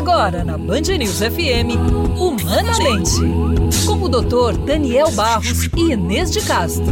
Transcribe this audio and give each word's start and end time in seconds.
Agora 0.00 0.42
na 0.42 0.56
Band 0.56 0.96
News 0.98 1.18
FM, 1.18 1.76
Humanamente, 2.18 3.20
com 3.84 4.02
o 4.02 4.08
Dr. 4.08 4.56
Daniel 4.64 5.10
Barros 5.10 5.64
e 5.76 5.92
Inês 5.92 6.30
de 6.30 6.40
Castro. 6.40 6.86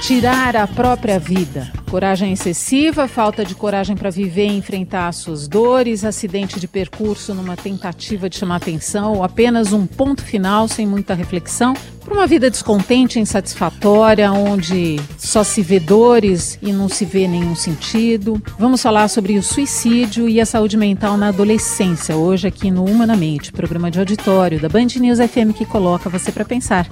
Tirar 0.00 0.56
a 0.56 0.66
própria 0.66 1.18
vida. 1.18 1.70
Coragem 1.90 2.32
excessiva, 2.32 3.08
falta 3.08 3.42
de 3.42 3.54
coragem 3.54 3.96
para 3.96 4.10
viver 4.10 4.46
e 4.46 4.56
enfrentar 4.56 5.10
suas 5.12 5.48
dores, 5.48 6.04
acidente 6.04 6.60
de 6.60 6.68
percurso 6.68 7.32
numa 7.34 7.56
tentativa 7.56 8.28
de 8.28 8.36
chamar 8.36 8.56
atenção 8.56 9.14
ou 9.14 9.24
apenas 9.24 9.72
um 9.72 9.86
ponto 9.86 10.22
final 10.22 10.68
sem 10.68 10.86
muita 10.86 11.14
reflexão. 11.14 11.74
Para 12.04 12.14
uma 12.14 12.26
vida 12.26 12.50
descontente, 12.50 13.20
insatisfatória, 13.20 14.32
onde 14.32 14.98
só 15.18 15.44
se 15.44 15.60
vê 15.60 15.78
dores 15.78 16.58
e 16.62 16.72
não 16.72 16.88
se 16.88 17.04
vê 17.04 17.28
nenhum 17.28 17.54
sentido. 17.54 18.42
Vamos 18.58 18.80
falar 18.80 19.08
sobre 19.08 19.36
o 19.36 19.42
suicídio 19.42 20.26
e 20.26 20.40
a 20.40 20.46
saúde 20.46 20.74
mental 20.74 21.18
na 21.18 21.28
adolescência, 21.28 22.16
hoje 22.16 22.48
aqui 22.48 22.70
no 22.70 22.84
Humanamente, 22.84 23.52
programa 23.52 23.90
de 23.90 23.98
auditório 23.98 24.58
da 24.58 24.70
Band 24.70 24.86
News 24.98 25.18
FM 25.18 25.54
que 25.54 25.66
coloca 25.66 26.08
você 26.08 26.32
para 26.32 26.46
pensar. 26.46 26.88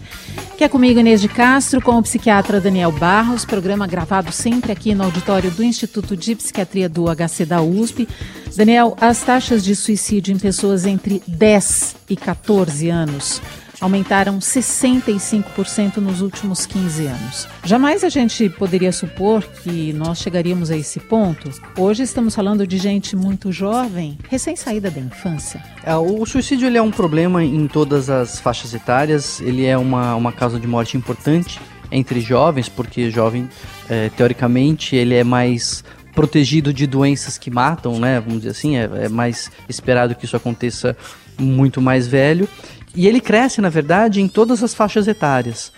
Que 0.58 0.64
é 0.64 0.68
comigo 0.68 1.00
Inês 1.00 1.22
de 1.22 1.28
Castro, 1.28 1.80
com 1.80 1.98
o 1.98 2.02
psiquiatra 2.02 2.60
Daniel 2.60 2.92
Barros, 2.92 3.46
programa 3.46 3.86
gravado 3.86 4.30
sempre 4.32 4.72
aqui 4.72 4.85
no 4.94 5.04
auditório 5.04 5.50
do 5.50 5.62
Instituto 5.62 6.16
de 6.16 6.34
Psiquiatria 6.34 6.88
do 6.88 7.04
HC 7.06 7.44
da 7.44 7.60
USP. 7.62 8.08
Daniel, 8.54 8.96
as 9.00 9.22
taxas 9.22 9.64
de 9.64 9.74
suicídio 9.74 10.34
em 10.34 10.38
pessoas 10.38 10.86
entre 10.86 11.22
10 11.26 11.96
e 12.08 12.16
14 12.16 12.88
anos 12.88 13.40
aumentaram 13.80 14.38
65% 14.38 15.98
nos 15.98 16.20
últimos 16.20 16.66
15 16.66 17.06
anos. 17.06 17.48
Jamais 17.64 18.02
a 18.04 18.08
gente 18.08 18.48
poderia 18.48 18.92
supor 18.92 19.42
que 19.42 19.92
nós 19.92 20.18
chegaríamos 20.18 20.70
a 20.70 20.76
esse 20.76 20.98
ponto. 20.98 21.50
Hoje 21.76 22.02
estamos 22.02 22.34
falando 22.34 22.66
de 22.66 22.78
gente 22.78 23.14
muito 23.14 23.52
jovem, 23.52 24.18
recém-saída 24.28 24.90
da 24.90 25.00
infância. 25.00 25.62
É, 25.84 25.94
o 25.94 26.24
suicídio 26.24 26.66
ele 26.66 26.78
é 26.78 26.82
um 26.82 26.90
problema 26.90 27.44
em 27.44 27.66
todas 27.66 28.08
as 28.08 28.40
faixas 28.40 28.72
etárias, 28.74 29.40
ele 29.40 29.64
é 29.64 29.76
uma, 29.76 30.14
uma 30.14 30.32
causa 30.32 30.58
de 30.58 30.66
morte 30.66 30.96
importante 30.96 31.60
entre 31.90 32.20
jovens, 32.20 32.68
porque 32.68 33.10
jovem, 33.10 33.48
é, 33.88 34.08
teoricamente, 34.10 34.96
ele 34.96 35.14
é 35.14 35.24
mais 35.24 35.84
protegido 36.14 36.72
de 36.72 36.86
doenças 36.86 37.36
que 37.36 37.50
matam, 37.50 37.98
né? 38.00 38.20
Vamos 38.20 38.38
dizer 38.40 38.50
assim, 38.50 38.76
é, 38.76 38.88
é 39.04 39.08
mais 39.08 39.50
esperado 39.68 40.14
que 40.14 40.24
isso 40.24 40.36
aconteça 40.36 40.96
muito 41.38 41.80
mais 41.80 42.06
velho. 42.06 42.48
E 42.94 43.06
ele 43.06 43.20
cresce, 43.20 43.60
na 43.60 43.68
verdade, 43.68 44.22
em 44.22 44.28
todas 44.28 44.62
as 44.62 44.72
faixas 44.72 45.06
etárias. 45.06 45.70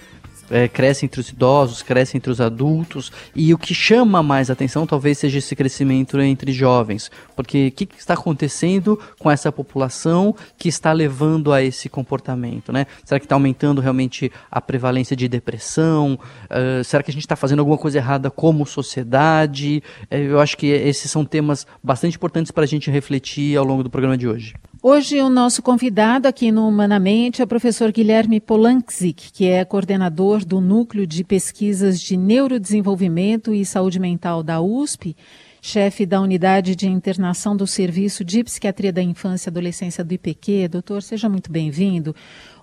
É, 0.51 0.67
cresce 0.67 1.05
entre 1.05 1.21
os 1.21 1.29
idosos, 1.29 1.83
cresce 1.83 2.17
entre 2.17 2.31
os 2.31 2.41
adultos, 2.41 3.13
e 3.35 3.53
o 3.53 3.59
que 3.59 3.75
chama 3.75 4.23
mais 4.23 4.51
atenção 4.51 4.87
talvez 4.87 5.19
seja 5.19 5.39
esse 5.39 5.55
crescimento 5.55 6.19
entre 6.21 6.53
jovens, 6.53 7.11
porque 7.37 7.69
o 7.69 7.73
que, 7.73 7.87
que, 7.87 7.99
está 7.99 8.15
acontecendo 8.15 8.99
com 9.19 9.31
essa 9.31 9.53
população 9.53 10.35
que 10.57 10.69
está 10.69 10.93
levando 10.93 11.53
a 11.53 11.63
esse 11.63 11.89
comportamento, 11.89 12.73
né? 12.73 12.87
Será 13.05 13.19
que 13.19 13.27
está 13.27 13.35
aumentando 13.35 13.81
realmente 13.81 14.33
a 14.51 14.61
prevalência 14.61 15.15
de 15.15 15.29
depressão? 15.29 16.19
Uh, 16.45 16.83
será 16.85 17.03
que 17.03 17.11
a 17.11 17.15
gente 17.15 17.25
está 17.25 17.37
fazendo 17.37 17.61
alguma 17.61 17.79
coisa 17.79 17.99
errada 17.99 18.31
como 18.31 18.67
sociedade? 18.67 19.83
Uh, 20.11 20.15
eu 20.15 20.41
acho 20.41 20.57
que 20.57 20.67
esses 20.67 21.11
são 21.11 21.25
temas 21.25 21.67
bastante 21.83 22.17
importantes 22.17 22.51
para 22.51 22.65
a 22.65 22.67
gente 22.67 22.91
refletir 22.91 23.57
ao 23.57 23.65
longo 23.65 23.83
do 23.83 23.91
programa 23.91 24.17
de 24.17 24.27
hoje. 24.27 24.55
Hoje 24.81 25.21
o 25.21 25.29
nosso 25.29 25.61
convidado 25.61 26.29
aqui 26.29 26.53
no 26.53 26.69
Humanamente 26.69 27.43
é 27.43 27.45
o 27.45 27.49
professor 27.49 27.91
Guilherme 27.91 28.39
Polanczyk, 28.39 29.33
que 29.33 29.49
é 29.49 29.65
coordenador 29.65 30.45
do 30.45 30.61
Núcleo 30.61 31.05
de 31.05 31.25
Pesquisas 31.25 32.01
de 32.01 32.17
Neurodesenvolvimento 32.17 33.53
e 33.53 33.67
Saúde 33.67 33.99
Mental 33.99 34.41
da 34.41 34.61
USP, 34.61 35.17
chefe 35.61 36.07
da 36.07 36.21
Unidade 36.21 36.77
de 36.77 36.89
Internação 36.89 37.57
do 37.57 37.67
Serviço 37.67 38.25
de 38.25 38.45
Psiquiatria 38.45 38.93
da 38.93 39.03
Infância 39.03 39.49
e 39.49 39.51
Adolescência 39.51 40.05
do 40.05 40.15
IPQ. 40.15 40.69
Doutor, 40.69 41.03
seja 41.03 41.29
muito 41.29 41.51
bem-vindo. 41.51 42.15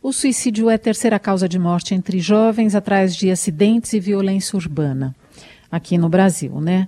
O 0.02 0.14
suicídio 0.14 0.70
é 0.70 0.76
a 0.76 0.80
terceira 0.80 1.20
causa 1.20 1.50
de 1.50 1.60
morte 1.60 1.94
entre 1.94 2.22
jovens 2.22 2.76
atrás 2.76 3.14
de 3.14 3.30
acidentes 3.30 3.92
e 3.92 4.00
violência 4.00 4.56
urbana 4.56 5.14
aqui 5.70 5.98
no 5.98 6.08
Brasil, 6.08 6.62
né? 6.62 6.88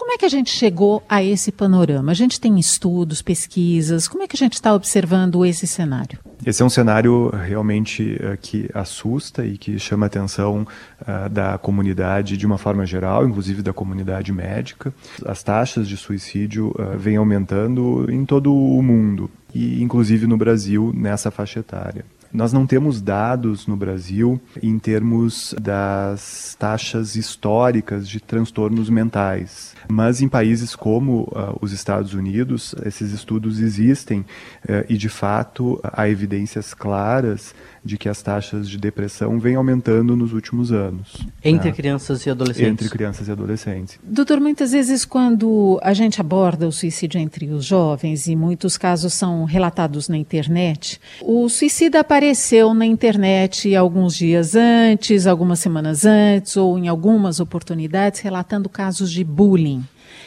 Como 0.00 0.12
é 0.12 0.16
que 0.16 0.24
a 0.24 0.30
gente 0.30 0.50
chegou 0.50 1.02
a 1.06 1.22
esse 1.22 1.52
panorama? 1.52 2.10
A 2.10 2.14
gente 2.14 2.40
tem 2.40 2.58
estudos, 2.58 3.20
pesquisas, 3.20 4.08
como 4.08 4.22
é 4.22 4.26
que 4.26 4.34
a 4.34 4.38
gente 4.38 4.54
está 4.54 4.72
observando 4.72 5.44
esse 5.44 5.66
cenário? 5.66 6.18
Esse 6.44 6.62
é 6.62 6.64
um 6.64 6.70
cenário 6.70 7.28
realmente 7.28 8.14
uh, 8.14 8.34
que 8.40 8.70
assusta 8.72 9.44
e 9.44 9.58
que 9.58 9.78
chama 9.78 10.06
a 10.06 10.08
atenção 10.08 10.66
uh, 11.02 11.28
da 11.28 11.58
comunidade 11.58 12.38
de 12.38 12.46
uma 12.46 12.56
forma 12.56 12.86
geral, 12.86 13.28
inclusive 13.28 13.60
da 13.60 13.74
comunidade 13.74 14.32
médica. 14.32 14.92
As 15.26 15.42
taxas 15.42 15.86
de 15.86 15.98
suicídio 15.98 16.68
uh, 16.68 16.96
vêm 16.96 17.18
aumentando 17.18 18.10
em 18.10 18.24
todo 18.24 18.54
o 18.54 18.82
mundo 18.82 19.30
e 19.54 19.82
inclusive 19.82 20.26
no 20.26 20.38
Brasil 20.38 20.94
nessa 20.96 21.30
faixa 21.30 21.60
etária. 21.60 22.06
Nós 22.32 22.52
não 22.52 22.64
temos 22.64 23.00
dados 23.00 23.66
no 23.66 23.76
Brasil 23.76 24.40
em 24.62 24.78
termos 24.78 25.54
das 25.60 26.56
taxas 26.58 27.16
históricas 27.16 28.08
de 28.08 28.20
transtornos 28.20 28.88
mentais. 28.88 29.74
Mas 29.88 30.22
em 30.22 30.28
países 30.28 30.76
como 30.76 31.22
uh, 31.22 31.58
os 31.60 31.72
Estados 31.72 32.14
Unidos, 32.14 32.74
esses 32.84 33.12
estudos 33.12 33.58
existem 33.58 34.20
uh, 34.20 34.84
e, 34.88 34.96
de 34.96 35.08
fato, 35.08 35.80
há 35.82 36.08
evidências 36.08 36.72
claras 36.72 37.52
de 37.84 37.96
que 37.96 38.08
as 38.08 38.22
taxas 38.22 38.68
de 38.68 38.78
depressão 38.78 39.38
vêm 39.38 39.56
aumentando 39.56 40.16
nos 40.16 40.32
últimos 40.32 40.72
anos. 40.72 41.16
Entre 41.42 41.70
né? 41.70 41.74
crianças 41.74 42.24
e 42.26 42.30
adolescentes? 42.30 42.72
Entre 42.72 42.88
crianças 42.88 43.28
e 43.28 43.32
adolescentes. 43.32 43.98
Doutor, 44.02 44.40
muitas 44.40 44.72
vezes 44.72 45.04
quando 45.04 45.78
a 45.82 45.94
gente 45.94 46.20
aborda 46.20 46.68
o 46.68 46.72
suicídio 46.72 47.20
entre 47.20 47.46
os 47.50 47.64
jovens, 47.64 48.26
e 48.26 48.36
muitos 48.36 48.76
casos 48.76 49.14
são 49.14 49.44
relatados 49.44 50.08
na 50.08 50.16
internet, 50.16 51.00
o 51.22 51.48
suicida 51.48 52.00
apareceu 52.00 52.74
na 52.74 52.86
internet 52.86 53.74
alguns 53.74 54.14
dias 54.14 54.54
antes, 54.54 55.26
algumas 55.26 55.58
semanas 55.58 56.04
antes, 56.04 56.56
ou 56.56 56.78
em 56.78 56.88
algumas 56.88 57.40
oportunidades, 57.40 58.20
relatando 58.20 58.68
casos 58.68 59.10
de 59.10 59.24
bullying. 59.24 59.84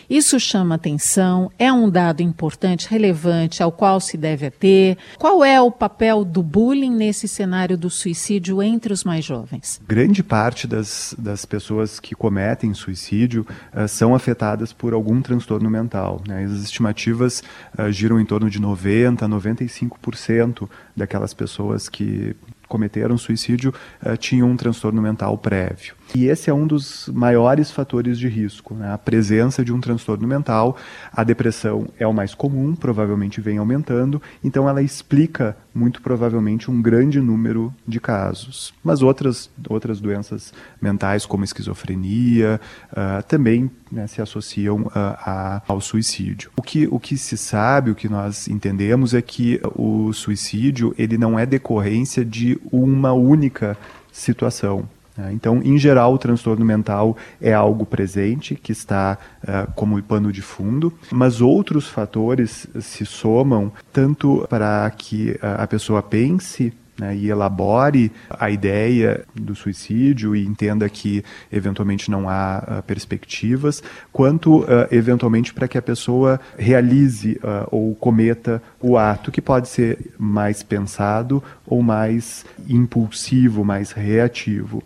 Isso 0.10 0.40
chama 0.40 0.76
atenção, 0.76 1.52
é 1.58 1.72
um 1.72 1.90
dado 1.90 2.22
importante, 2.22 2.88
relevante, 2.90 3.64
ao 3.64 3.72
qual 3.72 4.00
se 4.00 4.18
deve 4.18 4.50
ter. 4.52 4.98
Qual 5.18 5.44
é 5.44 5.60
o 5.62 5.72
papel 5.72 6.24
do 6.24 6.44
bullying 6.44 6.96
nesse 6.96 7.28
cenário 7.28 7.78
do 7.78 7.90
suicídio 7.90 8.62
entre 8.62 8.94
os 8.94 9.04
mais 9.04 9.24
jovens? 9.24 9.82
Grande 9.88 10.24
parte 10.24 10.68
das, 10.68 11.16
das 11.18 11.46
pessoas 11.46 12.00
que 12.00 12.16
cometem 12.16 12.74
suicídio 12.74 13.46
uh, 13.74 13.88
são 13.88 14.14
afetadas 14.14 14.74
por 14.74 14.94
algum 14.94 15.22
transtorno 15.22 15.70
mental. 15.70 16.22
Né? 16.28 16.44
As 16.44 16.52
estimativas 16.52 17.44
uh, 17.78 17.92
giram 17.92 18.20
em 18.20 18.26
torno 18.26 18.50
de 18.50 18.60
90% 18.60 19.24
a 19.24 19.28
95% 19.28 20.70
daquelas 20.96 21.34
pessoas 21.34 21.90
que 21.90 22.36
cometeram 22.68 23.18
suicídio 23.18 23.74
uh, 24.06 24.18
tinham 24.18 24.50
um 24.50 24.58
transtorno 24.58 25.02
mental 25.02 25.38
prévio. 25.38 25.96
E 26.16 26.28
esse 26.28 26.48
é 26.48 26.54
um 26.54 26.68
dos 26.68 27.10
maiores 27.12 27.72
fatores 27.72 28.20
de 28.20 28.28
risco, 28.28 28.76
né? 28.76 28.94
a 28.94 28.98
presença 29.00 29.66
de 29.66 29.74
um 29.74 29.82
transtorno 29.82 30.28
mental. 30.28 30.78
A 31.12 31.24
depressão 31.24 31.88
é 31.98 32.06
o 32.06 32.14
mais 32.14 32.36
comum, 32.36 32.76
provavelmente 32.76 33.42
vem 33.42 33.58
aumentando, 33.58 34.22
então 34.44 34.70
ela 34.70 34.82
explica 34.82 35.58
muito 35.74 36.04
provavelmente 36.04 36.70
um 36.70 36.80
grande 36.80 37.20
número 37.20 37.74
de 37.88 38.00
casos. 38.00 38.76
Mas 38.84 39.02
outras, 39.02 39.50
outras 39.68 40.00
doenças 40.00 40.54
mentais, 40.80 41.26
como 41.26 41.44
esquizofrenia, 41.44 42.62
uh, 42.92 43.24
também 43.24 43.72
né, 43.92 44.06
se 44.06 44.22
associam 44.22 44.82
uh, 44.82 44.92
a, 44.94 45.64
ao 45.68 45.82
suicídio. 45.82 46.52
O 46.56 46.62
que, 46.62 46.88
o 46.92 47.00
que 47.00 47.18
se 47.18 47.38
sabe, 47.38 47.90
o 47.90 47.96
que 47.96 48.08
nós 48.08 48.48
entendemos 48.48 49.16
é 49.16 49.22
que 49.22 49.60
o 49.76 50.14
suicídio 50.14 50.94
ele 50.96 51.18
não 51.18 51.40
é 51.40 51.46
decorrência 51.46 52.24
de 52.24 52.60
uma 52.72 53.14
única 53.14 53.76
situação. 54.12 54.88
Né? 55.18 55.32
Então, 55.34 55.62
em 55.64 55.78
geral, 55.78 56.14
o 56.14 56.18
transtorno 56.18 56.66
mental 56.66 57.16
é 57.42 57.54
algo 57.54 57.86
presente, 57.86 58.56
que 58.56 58.72
está 58.72 59.18
uh, 59.44 59.72
como 59.74 60.02
pano 60.04 60.32
de 60.32 60.42
fundo, 60.42 60.94
mas 61.12 61.42
outros 61.42 61.88
fatores 61.88 62.68
se 62.80 63.06
somam 63.06 63.72
tanto 63.92 64.46
para 64.50 64.90
que 64.92 65.38
a 65.42 65.68
pessoa 65.68 66.02
pense 66.02 66.74
né, 67.00 67.16
e 67.16 67.30
elabore 67.30 68.12
a 68.30 68.50
ideia 68.50 69.26
do 69.34 69.56
suicídio 69.56 70.36
e 70.36 70.46
entenda 70.46 70.88
que 70.90 71.24
eventualmente 71.52 72.10
não 72.10 72.30
há 72.30 72.64
uh, 72.80 72.84
perspectivas, 72.84 73.82
quanto 74.12 74.60
uh, 74.60 74.66
eventualmente 74.92 75.54
para 75.54 75.68
que 75.68 75.78
a 75.78 75.82
pessoa 75.82 76.40
realize 76.58 77.40
uh, 77.44 77.68
ou 77.72 77.96
cometa 77.96 78.62
o 78.80 78.98
ato, 78.98 79.32
que 79.32 79.42
pode 79.42 79.68
ser 79.68 80.14
mais 80.18 80.62
pensado 80.62 81.44
ou 81.66 81.82
mais 81.82 82.46
impulsivo, 82.68 83.64
mais 83.64 83.92
reativo. 83.92 84.84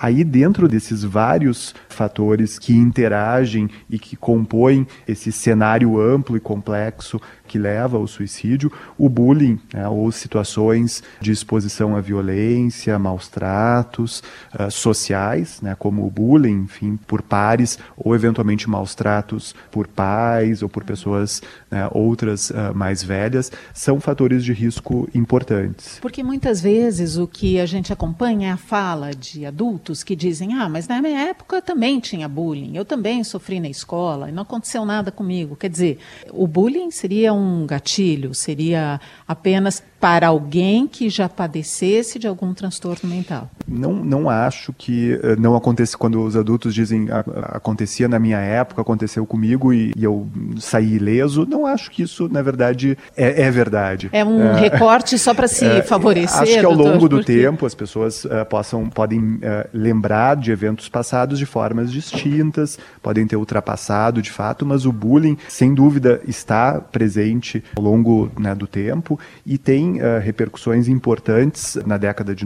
Aí, 0.00 0.22
dentro 0.22 0.68
desses 0.68 1.02
vários 1.02 1.74
fatores 1.88 2.58
que 2.58 2.72
interagem 2.72 3.68
e 3.90 3.98
que 3.98 4.16
compõem 4.16 4.86
esse 5.08 5.32
cenário 5.32 6.00
amplo 6.00 6.36
e 6.36 6.40
complexo 6.40 7.20
que 7.48 7.58
leva 7.58 7.96
ao 7.96 8.06
suicídio, 8.06 8.70
o 8.96 9.08
bullying, 9.08 9.58
né, 9.72 9.88
ou 9.88 10.12
situações 10.12 11.02
de 11.20 11.32
exposição 11.32 11.96
à 11.96 12.00
violência, 12.00 12.98
maus 12.98 13.26
tratos 13.26 14.22
uh, 14.54 14.70
sociais, 14.70 15.60
né, 15.62 15.74
como 15.76 16.06
o 16.06 16.10
bullying, 16.10 16.64
enfim, 16.64 16.96
por 17.06 17.22
pares, 17.22 17.78
ou 17.96 18.14
eventualmente 18.14 18.68
maus 18.68 18.94
tratos 18.94 19.54
por 19.70 19.88
pais 19.88 20.62
ou 20.62 20.68
por 20.68 20.84
pessoas 20.84 21.42
né, 21.70 21.88
outras 21.90 22.50
uh, 22.50 22.74
mais 22.74 23.02
velhas, 23.02 23.50
são 23.72 23.98
fatores 23.98 24.44
de 24.44 24.52
risco 24.52 25.08
importantes. 25.14 25.98
Porque 26.00 26.22
muitas 26.22 26.60
vezes 26.60 27.16
o 27.16 27.26
que 27.26 27.58
a 27.58 27.66
gente 27.66 27.92
acompanha 27.92 28.50
é 28.50 28.52
a 28.52 28.56
fala 28.56 29.10
de 29.12 29.46
adultos 29.46 29.87
que 30.02 30.14
dizem: 30.14 30.54
ah, 30.54 30.68
mas 30.68 30.86
na 30.86 31.00
minha 31.00 31.20
época 31.20 31.62
também 31.62 32.00
tinha 32.00 32.28
bullying, 32.28 32.76
eu 32.76 32.84
também 32.84 33.24
sofri 33.24 33.60
na 33.60 33.68
escola 33.68 34.28
e 34.28 34.32
não 34.32 34.42
aconteceu 34.42 34.84
nada 34.84 35.10
comigo. 35.10 35.56
Quer 35.56 35.70
dizer, 35.70 35.98
o 36.30 36.46
bullying 36.46 36.90
seria 36.90 37.32
um 37.32 37.66
gatilho, 37.66 38.34
seria 38.34 39.00
apenas 39.26 39.82
para 40.00 40.28
alguém 40.28 40.86
que 40.86 41.08
já 41.08 41.28
padecesse 41.28 42.18
de 42.18 42.26
algum 42.26 42.54
transtorno 42.54 43.08
mental? 43.08 43.50
Não, 43.66 43.92
não 43.92 44.30
acho 44.30 44.72
que 44.72 45.14
uh, 45.14 45.40
não 45.40 45.56
acontece 45.56 45.96
quando 45.96 46.22
os 46.22 46.36
adultos 46.36 46.74
dizem 46.74 47.08
acontecia 47.10 48.08
na 48.08 48.18
minha 48.18 48.38
época, 48.38 48.80
aconteceu 48.80 49.26
comigo 49.26 49.72
e, 49.72 49.92
e, 49.96 50.04
eu 50.04 50.26
saí 50.58 50.94
ileso. 50.94 51.46
Não 51.48 51.66
acho 51.66 51.90
que 51.90 52.02
isso, 52.02 52.28
na 52.28 52.42
verdade, 52.42 52.96
é, 53.16 53.42
é 53.42 53.50
verdade. 53.50 54.08
É 54.12 54.24
um 54.24 54.40
é, 54.40 54.60
recorte 54.60 55.18
só 55.18 55.34
para 55.34 55.48
se 55.48 55.64
é, 55.64 55.82
favorecer. 55.82 56.42
Acho 56.42 56.52
que 56.52 56.64
ao 56.64 56.74
doutor, 56.74 56.92
longo 56.92 57.08
do 57.08 57.16
porque... 57.16 57.32
tempo 57.32 57.66
as 57.66 57.74
pessoas 57.74 58.24
uh, 58.24 58.44
possam, 58.48 58.88
podem 58.88 59.20
uh, 59.20 59.40
lembrar 59.72 60.36
de 60.36 60.50
eventos 60.50 60.88
passados 60.88 61.38
de 61.38 61.46
formas 61.46 61.90
distintas, 61.92 62.78
podem 63.02 63.26
ter 63.26 63.36
ultrapassado 63.36 64.22
de 64.22 64.30
fato, 64.30 64.64
mas 64.64 64.86
o 64.86 64.92
bullying, 64.92 65.36
sem 65.48 65.74
dúvida, 65.74 66.20
está 66.26 66.80
presente 66.80 67.62
ao 67.76 67.82
longo 67.82 68.30
né, 68.38 68.54
do 68.54 68.66
tempo 68.66 69.18
e 69.44 69.58
tem 69.58 69.87
uh, 69.96 70.20
repercussões 70.22 70.88
importantes 70.88 71.76
na 71.86 71.96
década 71.96 72.34
de 72.34 72.44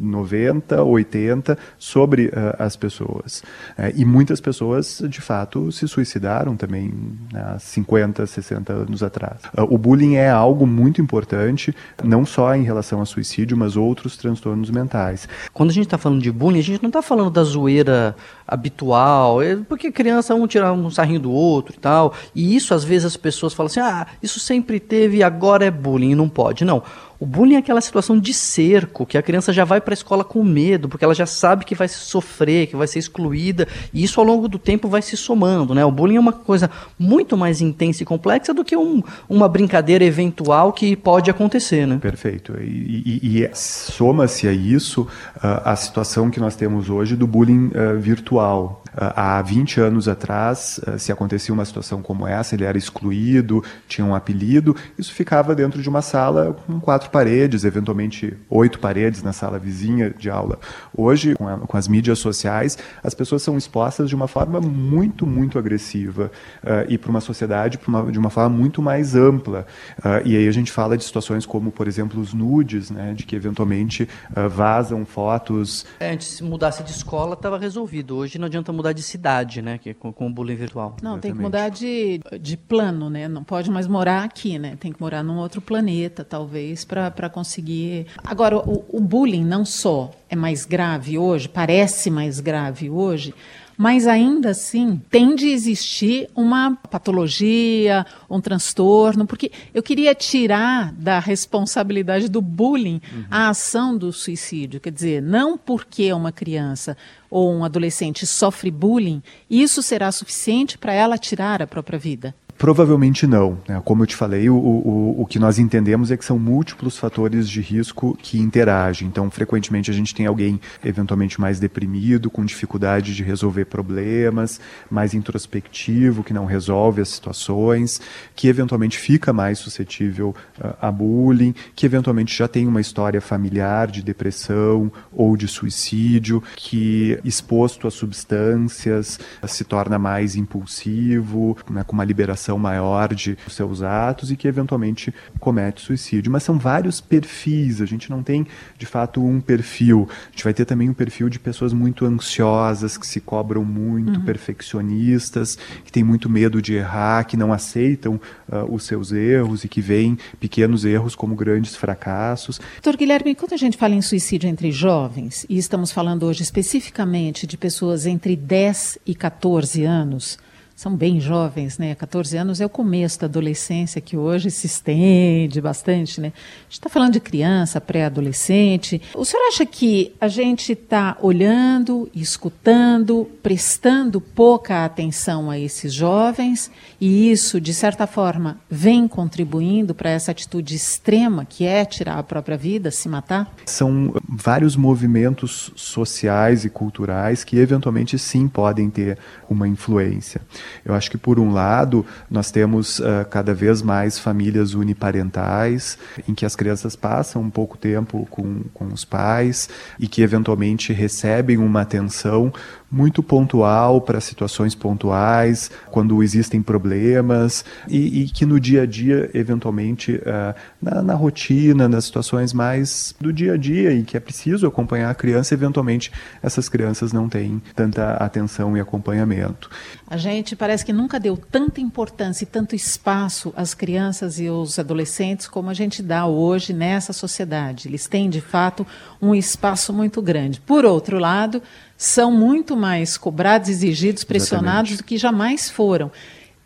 90, 0.00 0.82
80 0.82 1.58
sobre 1.78 2.26
uh, 2.26 2.32
as 2.58 2.76
pessoas. 2.76 3.42
Uh, 3.78 3.92
e 3.94 4.04
muitas 4.04 4.40
pessoas, 4.40 5.02
de 5.08 5.20
fato, 5.20 5.72
se 5.72 5.88
suicidaram 5.88 6.56
também 6.56 6.92
né, 7.32 7.54
há 7.54 7.58
50, 7.58 8.26
60 8.26 8.72
anos 8.72 9.02
atrás. 9.02 9.40
o 9.56 9.78
bullying 9.78 10.14
é 10.16 10.30
algo 10.30 10.66
muito 10.66 11.00
importante, 11.00 11.74
não 12.02 12.24
só 12.24 12.54
em 12.54 12.62
relação 12.62 13.00
ao 13.00 13.06
suicídio, 13.06 13.56
mas 13.56 13.76
outros 13.76 14.16
transtornos 14.16 14.70
mentais. 14.70 15.28
Quando 15.52 15.70
a 15.70 15.72
gente 15.72 15.86
está 15.86 15.98
falando 15.98 16.22
de 16.22 16.30
bullying, 16.30 16.58
a 16.58 16.62
gente 16.62 16.82
não 16.82 16.88
está 16.88 17.02
falando 17.02 17.30
da 17.30 17.42
zoeira 17.42 18.14
habitual, 18.46 19.42
é 19.42 19.56
porque 19.56 19.90
criança 19.90 20.34
um 20.34 20.46
tira 20.46 20.72
um 20.72 20.90
sarrinho 20.90 21.20
do 21.20 21.30
outro 21.30 21.74
e 21.76 21.78
tal. 21.78 22.14
E 22.34 22.54
isso 22.54 22.74
às 22.74 22.84
vezes 22.84 23.06
as 23.06 23.16
pessoas 23.16 23.54
falam 23.54 23.66
assim: 23.68 23.80
"Ah, 23.80 24.06
isso 24.22 24.38
sempre 24.38 24.78
teve 24.78 25.22
agora 25.22 25.64
é 25.64 25.70
bullying", 25.70 26.14
não 26.14 26.28
pode. 26.28 26.64
Não. 26.64 26.81
O 27.22 27.26
bullying 27.26 27.54
é 27.54 27.58
aquela 27.58 27.80
situação 27.80 28.18
de 28.18 28.34
cerco, 28.34 29.06
que 29.06 29.16
a 29.16 29.22
criança 29.22 29.52
já 29.52 29.64
vai 29.64 29.80
para 29.80 29.92
a 29.92 29.94
escola 29.94 30.24
com 30.24 30.42
medo, 30.42 30.88
porque 30.88 31.04
ela 31.04 31.14
já 31.14 31.24
sabe 31.24 31.64
que 31.64 31.72
vai 31.74 31.86
sofrer, 31.86 32.66
que 32.66 32.74
vai 32.74 32.88
ser 32.88 32.98
excluída, 32.98 33.68
e 33.94 34.02
isso 34.02 34.18
ao 34.18 34.26
longo 34.26 34.48
do 34.48 34.58
tempo 34.58 34.88
vai 34.88 35.00
se 35.02 35.16
somando, 35.16 35.72
né? 35.72 35.84
O 35.84 35.92
bullying 35.92 36.16
é 36.16 36.20
uma 36.20 36.32
coisa 36.32 36.68
muito 36.98 37.36
mais 37.36 37.60
intensa 37.60 38.02
e 38.02 38.06
complexa 38.06 38.52
do 38.52 38.64
que 38.64 38.76
um, 38.76 39.02
uma 39.28 39.48
brincadeira 39.48 40.04
eventual 40.04 40.72
que 40.72 40.96
pode 40.96 41.30
acontecer, 41.30 41.86
né? 41.86 41.98
Perfeito. 42.00 42.54
E, 42.60 43.20
e, 43.22 43.44
e 43.44 43.50
soma-se 43.54 44.48
a 44.48 44.52
isso 44.52 45.02
uh, 45.02 45.62
a 45.64 45.76
situação 45.76 46.28
que 46.28 46.40
nós 46.40 46.56
temos 46.56 46.90
hoje 46.90 47.14
do 47.14 47.26
bullying 47.26 47.68
uh, 47.68 48.00
virtual, 48.00 48.81
há 48.96 49.40
20 49.42 49.80
anos 49.80 50.08
atrás, 50.08 50.80
eh, 50.86 50.98
se 50.98 51.12
acontecia 51.12 51.52
uma 51.52 51.64
situação 51.64 52.02
como 52.02 52.26
essa, 52.26 52.54
ele 52.54 52.64
era 52.64 52.76
excluído, 52.76 53.62
tinha 53.88 54.04
um 54.04 54.14
apelido, 54.14 54.76
isso 54.98 55.12
ficava 55.12 55.54
dentro 55.54 55.82
de 55.82 55.88
uma 55.88 56.02
sala 56.02 56.56
com 56.66 56.80
quatro 56.80 57.10
paredes, 57.10 57.64
eventualmente 57.64 58.36
oito 58.50 58.78
paredes 58.78 59.22
na 59.22 59.32
sala 59.32 59.58
vizinha 59.58 60.10
de 60.10 60.30
aula. 60.30 60.58
Hoje, 60.96 61.34
com, 61.34 61.48
a, 61.48 61.58
com 61.58 61.76
as 61.76 61.88
mídias 61.88 62.18
sociais, 62.18 62.78
as 63.02 63.14
pessoas 63.14 63.42
são 63.42 63.56
expostas 63.56 64.08
de 64.08 64.14
uma 64.14 64.28
forma 64.28 64.60
muito, 64.60 65.26
muito 65.26 65.58
agressiva 65.58 66.30
uh, 66.62 66.88
e 66.88 66.98
para 66.98 67.10
uma 67.10 67.20
sociedade 67.20 67.78
uma, 67.86 68.10
de 68.10 68.18
uma 68.18 68.30
forma 68.30 68.56
muito 68.56 68.82
mais 68.82 69.14
ampla. 69.14 69.66
Uh, 69.98 70.26
e 70.26 70.36
aí 70.36 70.48
a 70.48 70.52
gente 70.52 70.72
fala 70.72 70.96
de 70.96 71.04
situações 71.04 71.46
como, 71.46 71.70
por 71.70 71.86
exemplo, 71.86 72.20
os 72.20 72.32
nudes, 72.32 72.90
né, 72.90 73.14
de 73.14 73.24
que 73.24 73.36
eventualmente 73.36 74.04
uh, 74.30 74.48
vazam 74.48 75.04
fotos. 75.04 75.84
Antes, 76.00 76.28
se 76.28 76.44
mudasse 76.44 76.82
de 76.82 76.90
escola, 76.90 77.34
estava 77.34 77.58
resolvido. 77.58 78.16
Hoje 78.16 78.38
não 78.38 78.46
adianta 78.46 78.72
mudar 78.72 78.81
mudar 78.82 78.92
de 78.92 79.02
cidade, 79.02 79.62
né? 79.62 79.78
Que, 79.78 79.94
com, 79.94 80.12
com 80.12 80.26
o 80.26 80.30
bullying 80.30 80.56
virtual. 80.56 80.96
Não, 81.00 81.12
Exatamente. 81.12 81.22
tem 81.22 81.32
que 81.32 81.38
mudar 81.38 81.68
de, 81.68 82.20
de 82.40 82.56
plano, 82.56 83.08
né? 83.08 83.28
Não 83.28 83.44
pode 83.44 83.70
mais 83.70 83.86
morar 83.86 84.24
aqui, 84.24 84.58
né? 84.58 84.76
Tem 84.78 84.92
que 84.92 85.00
morar 85.00 85.22
num 85.22 85.38
outro 85.38 85.60
planeta, 85.60 86.24
talvez, 86.24 86.84
para 86.84 87.30
conseguir. 87.30 88.06
Agora, 88.24 88.58
o, 88.58 88.84
o 88.88 89.00
bullying 89.00 89.44
não 89.44 89.64
só 89.64 90.10
é 90.28 90.34
mais 90.34 90.66
grave 90.66 91.16
hoje, 91.16 91.48
parece 91.48 92.10
mais 92.10 92.40
grave 92.40 92.90
hoje, 92.90 93.32
mas 93.76 94.06
ainda 94.06 94.50
assim 94.50 95.00
tende 95.10 95.46
a 95.46 95.50
existir 95.50 96.28
uma 96.34 96.76
patologia, 96.90 98.06
um 98.28 98.40
transtorno, 98.40 99.26
porque 99.26 99.50
eu 99.72 99.82
queria 99.82 100.14
tirar 100.14 100.92
da 100.92 101.18
responsabilidade 101.18 102.28
do 102.28 102.40
bullying 102.40 103.00
uhum. 103.12 103.24
a 103.30 103.48
ação 103.48 103.96
do 103.96 104.12
suicídio. 104.12 104.80
Quer 104.80 104.92
dizer, 104.92 105.22
não 105.22 105.56
porque 105.56 106.12
uma 106.12 106.32
criança 106.32 106.96
ou 107.30 107.52
um 107.52 107.64
adolescente 107.64 108.26
sofre 108.26 108.70
bullying, 108.70 109.22
isso 109.48 109.82
será 109.82 110.12
suficiente 110.12 110.76
para 110.76 110.92
ela 110.92 111.16
tirar 111.16 111.62
a 111.62 111.66
própria 111.66 111.98
vida. 111.98 112.34
Provavelmente 112.62 113.26
não. 113.26 113.58
Né? 113.66 113.82
Como 113.84 114.04
eu 114.04 114.06
te 114.06 114.14
falei, 114.14 114.48
o, 114.48 114.54
o, 114.54 115.22
o 115.22 115.26
que 115.26 115.36
nós 115.36 115.58
entendemos 115.58 116.12
é 116.12 116.16
que 116.16 116.24
são 116.24 116.38
múltiplos 116.38 116.96
fatores 116.96 117.50
de 117.50 117.60
risco 117.60 118.16
que 118.22 118.38
interagem. 118.38 119.08
Então, 119.08 119.28
frequentemente 119.32 119.90
a 119.90 119.92
gente 119.92 120.14
tem 120.14 120.26
alguém 120.26 120.60
eventualmente 120.84 121.40
mais 121.40 121.58
deprimido, 121.58 122.30
com 122.30 122.44
dificuldade 122.44 123.16
de 123.16 123.24
resolver 123.24 123.64
problemas, 123.64 124.60
mais 124.88 125.12
introspectivo, 125.12 126.22
que 126.22 126.32
não 126.32 126.44
resolve 126.44 127.02
as 127.02 127.08
situações, 127.08 128.00
que 128.36 128.46
eventualmente 128.46 128.96
fica 128.96 129.32
mais 129.32 129.58
suscetível 129.58 130.32
uh, 130.60 130.76
a 130.80 130.92
bullying, 130.92 131.56
que 131.74 131.84
eventualmente 131.84 132.38
já 132.38 132.46
tem 132.46 132.68
uma 132.68 132.80
história 132.80 133.20
familiar 133.20 133.88
de 133.88 134.04
depressão 134.04 134.92
ou 135.12 135.36
de 135.36 135.48
suicídio, 135.48 136.40
que 136.54 137.18
exposto 137.24 137.88
a 137.88 137.90
substâncias 137.90 139.18
se 139.48 139.64
torna 139.64 139.98
mais 139.98 140.36
impulsivo, 140.36 141.56
né, 141.68 141.82
com 141.82 141.94
uma 141.94 142.04
liberação 142.04 142.51
dimensão 142.52 142.58
maior 142.58 143.14
de 143.14 143.36
seus 143.48 143.82
atos 143.82 144.30
e 144.30 144.36
que 144.36 144.46
eventualmente 144.46 145.12
comete 145.38 145.80
suicídio. 145.80 146.30
Mas 146.30 146.42
são 146.42 146.58
vários 146.58 147.00
perfis, 147.00 147.80
a 147.80 147.86
gente 147.86 148.10
não 148.10 148.22
tem 148.22 148.46
de 148.78 148.86
fato 148.86 149.24
um 149.24 149.40
perfil. 149.40 150.08
A 150.28 150.30
gente 150.30 150.44
vai 150.44 150.54
ter 150.54 150.64
também 150.64 150.88
um 150.88 150.94
perfil 150.94 151.28
de 151.28 151.38
pessoas 151.38 151.72
muito 151.72 152.04
ansiosas, 152.04 152.96
que 152.96 153.06
se 153.06 153.20
cobram 153.20 153.64
muito, 153.64 154.18
uhum. 154.18 154.24
perfeccionistas, 154.24 155.58
que 155.84 155.92
têm 155.92 156.04
muito 156.04 156.28
medo 156.28 156.60
de 156.60 156.74
errar, 156.74 157.24
que 157.24 157.36
não 157.36 157.52
aceitam 157.52 158.20
uh, 158.48 158.72
os 158.72 158.84
seus 158.84 159.12
erros 159.12 159.64
e 159.64 159.68
que 159.68 159.80
veem 159.80 160.18
pequenos 160.38 160.84
erros 160.84 161.14
como 161.14 161.34
grandes 161.34 161.76
fracassos. 161.76 162.60
Doutor 162.82 162.98
Guilherme, 162.98 163.34
quando 163.34 163.54
a 163.54 163.56
gente 163.56 163.76
fala 163.76 163.94
em 163.94 164.02
suicídio 164.02 164.48
entre 164.48 164.70
jovens, 164.70 165.46
e 165.48 165.56
estamos 165.56 165.92
falando 165.92 166.24
hoje 166.24 166.42
especificamente 166.42 167.46
de 167.46 167.56
pessoas 167.56 168.06
entre 168.06 168.36
10 168.36 168.98
e 169.06 169.14
14 169.14 169.84
anos, 169.84 170.38
são 170.82 170.96
bem 170.96 171.20
jovens, 171.20 171.78
né? 171.78 171.94
14 171.94 172.36
anos 172.36 172.60
é 172.60 172.66
o 172.66 172.68
começo 172.68 173.20
da 173.20 173.26
adolescência, 173.26 174.00
que 174.00 174.16
hoje 174.16 174.50
se 174.50 174.66
estende 174.66 175.60
bastante, 175.60 176.20
né? 176.20 176.32
A 176.34 176.62
gente 176.64 176.72
está 176.72 176.88
falando 176.88 177.12
de 177.12 177.20
criança, 177.20 177.80
pré-adolescente. 177.80 179.00
O 179.14 179.24
senhor 179.24 179.46
acha 179.46 179.64
que 179.64 180.12
a 180.20 180.26
gente 180.26 180.72
está 180.72 181.16
olhando, 181.22 182.10
escutando, 182.12 183.30
prestando 183.40 184.20
pouca 184.20 184.84
atenção 184.84 185.52
a 185.52 185.56
esses 185.56 185.92
jovens 185.94 186.68
e 187.00 187.30
isso, 187.30 187.60
de 187.60 187.72
certa 187.72 188.04
forma, 188.08 188.58
vem 188.68 189.06
contribuindo 189.06 189.94
para 189.94 190.10
essa 190.10 190.32
atitude 190.32 190.74
extrema 190.74 191.44
que 191.44 191.64
é 191.64 191.84
tirar 191.84 192.18
a 192.18 192.24
própria 192.24 192.56
vida, 192.56 192.90
se 192.90 193.08
matar? 193.08 193.54
São 193.66 194.12
vários 194.28 194.74
movimentos 194.74 195.70
sociais 195.76 196.64
e 196.64 196.68
culturais 196.68 197.44
que 197.44 197.56
eventualmente 197.56 198.18
sim 198.18 198.48
podem 198.48 198.90
ter 198.90 199.16
uma 199.48 199.68
influência. 199.68 200.40
Eu 200.84 200.94
acho 200.94 201.10
que, 201.10 201.18
por 201.18 201.38
um 201.38 201.52
lado, 201.52 202.04
nós 202.30 202.50
temos 202.50 202.98
uh, 202.98 203.24
cada 203.30 203.54
vez 203.54 203.82
mais 203.82 204.18
famílias 204.18 204.74
uniparentais, 204.74 205.98
em 206.28 206.34
que 206.34 206.46
as 206.46 206.56
crianças 206.56 206.96
passam 206.96 207.42
um 207.42 207.50
pouco 207.50 207.76
tempo 207.76 208.26
com, 208.30 208.62
com 208.72 208.86
os 208.86 209.04
pais 209.04 209.68
e 209.98 210.06
que, 210.06 210.22
eventualmente, 210.22 210.92
recebem 210.92 211.58
uma 211.58 211.82
atenção 211.82 212.52
muito 212.92 213.22
pontual 213.22 214.02
para 214.02 214.20
situações 214.20 214.74
pontuais, 214.74 215.70
quando 215.90 216.22
existem 216.22 216.60
problemas, 216.60 217.64
e, 217.88 218.22
e, 218.22 218.28
que 218.28 218.44
no 218.44 218.60
dia 218.60 218.82
a 218.82 218.86
dia, 218.86 219.30
eventualmente, 219.32 220.16
uh, 220.16 220.54
na, 220.80 221.00
na, 221.00 221.14
rotina, 221.14 221.88
nas 221.88 222.04
situações 222.04 222.52
mais 222.52 223.14
do 223.18 223.32
dia 223.32 223.54
a 223.54 223.56
dia, 223.56 223.94
em 223.94 224.04
que 224.04 224.14
é 224.14 224.20
preciso 224.20 224.66
acompanhar 224.66 225.08
a 225.08 225.14
criança, 225.14 225.54
eventualmente 225.54 226.12
essas 226.42 226.68
crianças 226.68 227.14
não 227.14 227.30
têm 227.30 227.62
tanta 227.74 228.12
atenção 228.16 228.76
e 228.76 228.80
acompanhamento. 228.80 229.70
A 230.06 230.18
gente 230.52 230.56
parece 230.56 230.84
que 230.84 230.92
nunca 230.92 231.18
deu 231.18 231.36
tanta 231.36 231.80
importância 231.80 232.44
e 232.44 232.46
tanto 232.46 232.74
espaço 232.74 233.52
às 233.56 233.72
crianças 233.74 234.38
e 234.38 234.46
aos 234.46 234.78
adolescentes 234.78 235.48
como 235.48 235.70
a 235.70 235.74
gente 235.74 236.02
dá 236.02 236.26
hoje 236.26 236.72
nessa 236.72 237.12
sociedade. 237.12 237.88
Eles 237.88 238.06
têm, 238.06 238.28
de 238.28 238.40
fato, 238.40 238.86
um 239.20 239.34
espaço 239.34 239.92
muito 239.92 240.20
grande. 240.20 240.60
Por 240.60 240.84
outro 240.84 241.18
lado, 241.18 241.62
são 241.96 242.30
muito 242.30 242.76
mais 242.76 243.16
cobrados, 243.16 243.68
exigidos, 243.68 244.24
pressionados 244.24 244.90
Exatamente. 244.90 244.96
do 244.98 245.04
que 245.04 245.16
jamais 245.16 245.70
foram. 245.70 246.10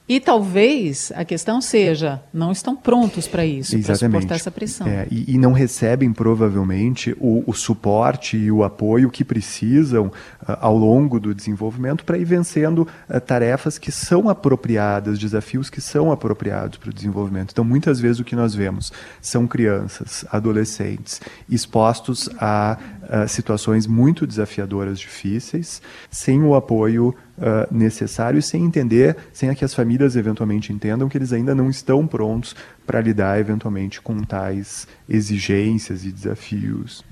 E 0.09 0.21
talvez 0.21 1.11
a 1.17 1.25
questão 1.25 1.61
seja, 1.61 2.23
não 2.33 2.53
estão 2.53 2.77
prontos 2.77 3.27
para 3.27 3.45
isso, 3.45 3.77
para 3.81 3.97
suportar 3.97 4.37
essa 4.37 4.53
pressão. 4.53 4.87
É, 4.87 5.09
e, 5.11 5.35
e, 5.35 5.39
não 5.39 5.53
recebem, 5.53 6.13
provavelmente, 6.13 7.17
o, 7.19 7.43
o, 7.45 7.53
suporte 7.53 8.37
e 8.37 8.53
o 8.53 8.63
apoio 8.63 9.11
que 9.11 9.25
precisam 9.25 10.07
uh, 10.07 10.13
ao 10.61 10.77
longo 10.77 11.19
do 11.19 11.35
desenvolvimento 11.35 12.05
para 12.05 12.17
ir 12.19 12.25
vencendo 12.25 12.87
uh, 13.11 13.21
tarefas 13.21 13.79
que 13.79 13.91
são 13.91 14.29
apropriadas, 14.29 15.19
desafios 15.19 15.69
que 15.69 15.81
são 15.81 16.13
apropriados 16.13 16.79
para 16.79 16.91
o 16.91 16.95
desenvolvimento. 16.95 17.51
Então, 17.51 17.65
muitas 17.65 17.99
vezes 17.99 18.21
o 18.21 18.25
que 18.25 18.37
nós 18.37 18.55
vemos 18.55 18.93
são 19.21 19.45
crianças, 19.45 20.25
adolescentes, 20.31 21.21
expostos 21.51 22.31
a 22.39 22.79
uh, 23.07 23.29
situações 23.29 23.87
muito 23.87 24.27
desafiadoras, 24.27 24.99
difíceis, 24.99 25.81
sem 26.11 26.43
o 26.43 26.55
apoio 26.55 27.15
uh, 27.39 27.75
necessário 27.75 28.39
e 28.39 28.43
sem 28.43 28.65
entender, 28.65 29.17
sem 29.33 29.53
que 29.55 29.65
as 29.65 29.75
famílias 29.75 30.17
eventualmente 30.17 30.73
entendam 30.73 31.09
que 31.09 31.17
eles 31.17 31.33
ainda 31.33 31.55
não 31.55 31.71
estão 31.71 32.07
prontos 32.07 32.55
para 32.87 33.01
lidar 33.01 33.39
eventualmente 33.41 34.01
com 34.01 34.23
tais 34.23 34.87
exigências 35.09 36.05
e 36.05 36.13
desafios. 36.13 37.05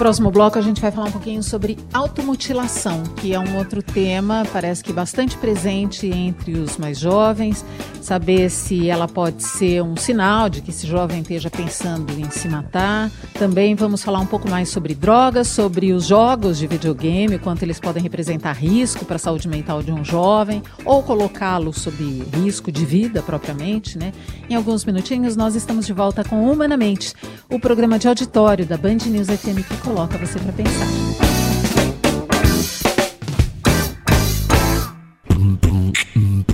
Próximo 0.00 0.30
bloco 0.30 0.58
a 0.58 0.62
gente 0.62 0.80
vai 0.80 0.90
falar 0.90 1.08
um 1.08 1.12
pouquinho 1.12 1.42
sobre 1.42 1.76
automutilação, 1.92 3.02
que 3.16 3.34
é 3.34 3.38
um 3.38 3.58
outro 3.58 3.82
tema, 3.82 4.46
parece 4.50 4.82
que 4.82 4.94
bastante 4.94 5.36
presente 5.36 6.06
entre 6.06 6.58
os 6.58 6.78
mais 6.78 6.98
jovens. 6.98 7.62
Saber 8.00 8.48
se 8.48 8.88
ela 8.88 9.06
pode 9.06 9.42
ser 9.42 9.82
um 9.82 9.94
sinal 9.94 10.48
de 10.48 10.62
que 10.62 10.70
esse 10.70 10.86
jovem 10.86 11.20
esteja 11.20 11.50
pensando 11.50 12.18
em 12.18 12.30
se 12.30 12.48
matar. 12.48 13.10
Também 13.34 13.74
vamos 13.74 14.02
falar 14.02 14.20
um 14.20 14.26
pouco 14.26 14.48
mais 14.48 14.70
sobre 14.70 14.94
drogas, 14.94 15.48
sobre 15.48 15.92
os 15.92 16.06
jogos 16.06 16.56
de 16.56 16.66
videogame, 16.66 17.38
quanto 17.38 17.62
eles 17.62 17.78
podem 17.78 18.02
representar 18.02 18.52
risco 18.52 19.04
para 19.04 19.16
a 19.16 19.18
saúde 19.18 19.46
mental 19.48 19.82
de 19.82 19.92
um 19.92 20.02
jovem, 20.02 20.62
ou 20.82 21.02
colocá-lo 21.02 21.74
sob 21.74 22.02
risco 22.42 22.72
de 22.72 22.86
vida 22.86 23.20
propriamente, 23.20 23.98
né? 23.98 24.12
Em 24.48 24.54
alguns 24.54 24.82
minutinhos 24.82 25.36
nós 25.36 25.54
estamos 25.54 25.86
de 25.86 25.92
volta 25.92 26.24
com 26.24 26.50
Humanamente, 26.50 27.12
o 27.50 27.60
programa 27.60 27.98
de 27.98 28.08
auditório 28.08 28.64
da 28.64 28.78
Band 28.78 28.96
News 29.06 29.28
FM 29.28 29.62
que 29.68 29.76
coloca 29.90 30.16
você 30.18 30.38
para 30.38 30.52
pensar. 30.52 30.86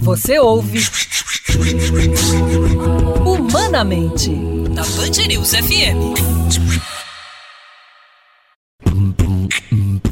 Você 0.00 0.38
ouve 0.38 0.81
Humanamente 3.26 4.31
na 4.31 4.83
Band 4.83 5.26
News 5.28 5.50
FM. 5.50 6.16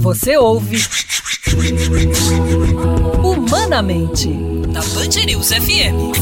Você 0.01 0.37
ouve 0.37 0.77
Humanamente 3.25 4.29
na 4.29 4.83
Band 4.83 5.25
News 5.25 5.49
FM. 5.49 6.13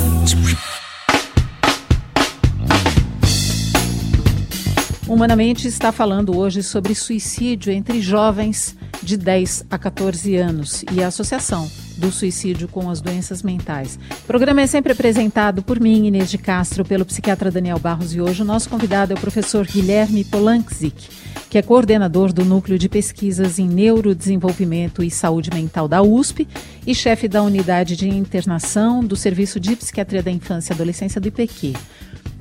Humanamente 5.12 5.68
está 5.68 5.92
falando 5.92 6.34
hoje 6.38 6.62
sobre 6.62 6.94
suicídio 6.94 7.70
entre 7.70 8.00
jovens 8.00 8.74
de 9.02 9.18
10 9.18 9.66
a 9.68 9.76
14 9.76 10.36
anos 10.36 10.86
e 10.90 11.02
a 11.02 11.08
associação 11.08 11.70
do 11.98 12.10
suicídio 12.10 12.66
com 12.66 12.88
as 12.88 13.02
doenças 13.02 13.42
mentais. 13.42 13.98
O 14.10 14.26
programa 14.26 14.62
é 14.62 14.66
sempre 14.66 14.92
apresentado 14.92 15.62
por 15.62 15.78
mim, 15.78 16.06
Inês 16.06 16.30
de 16.30 16.38
Castro, 16.38 16.82
pelo 16.82 17.04
psiquiatra 17.04 17.50
Daniel 17.50 17.78
Barros 17.78 18.14
e 18.14 18.22
hoje 18.22 18.40
o 18.40 18.44
nosso 18.46 18.70
convidado 18.70 19.12
é 19.12 19.14
o 19.14 19.20
professor 19.20 19.66
Guilherme 19.66 20.24
Polankzik, 20.24 21.10
que 21.50 21.58
é 21.58 21.62
coordenador 21.62 22.32
do 22.32 22.42
Núcleo 22.42 22.78
de 22.78 22.88
Pesquisas 22.88 23.58
em 23.58 23.68
Neurodesenvolvimento 23.68 25.02
e 25.02 25.10
Saúde 25.10 25.50
Mental 25.52 25.86
da 25.86 26.00
USP 26.00 26.48
e 26.86 26.94
chefe 26.94 27.28
da 27.28 27.42
Unidade 27.42 27.96
de 27.96 28.08
Internação 28.08 29.04
do 29.04 29.14
Serviço 29.14 29.60
de 29.60 29.76
Psiquiatria 29.76 30.22
da 30.22 30.30
Infância 30.30 30.72
e 30.72 30.74
Adolescência 30.74 31.20
do 31.20 31.28
IPQ. 31.28 31.74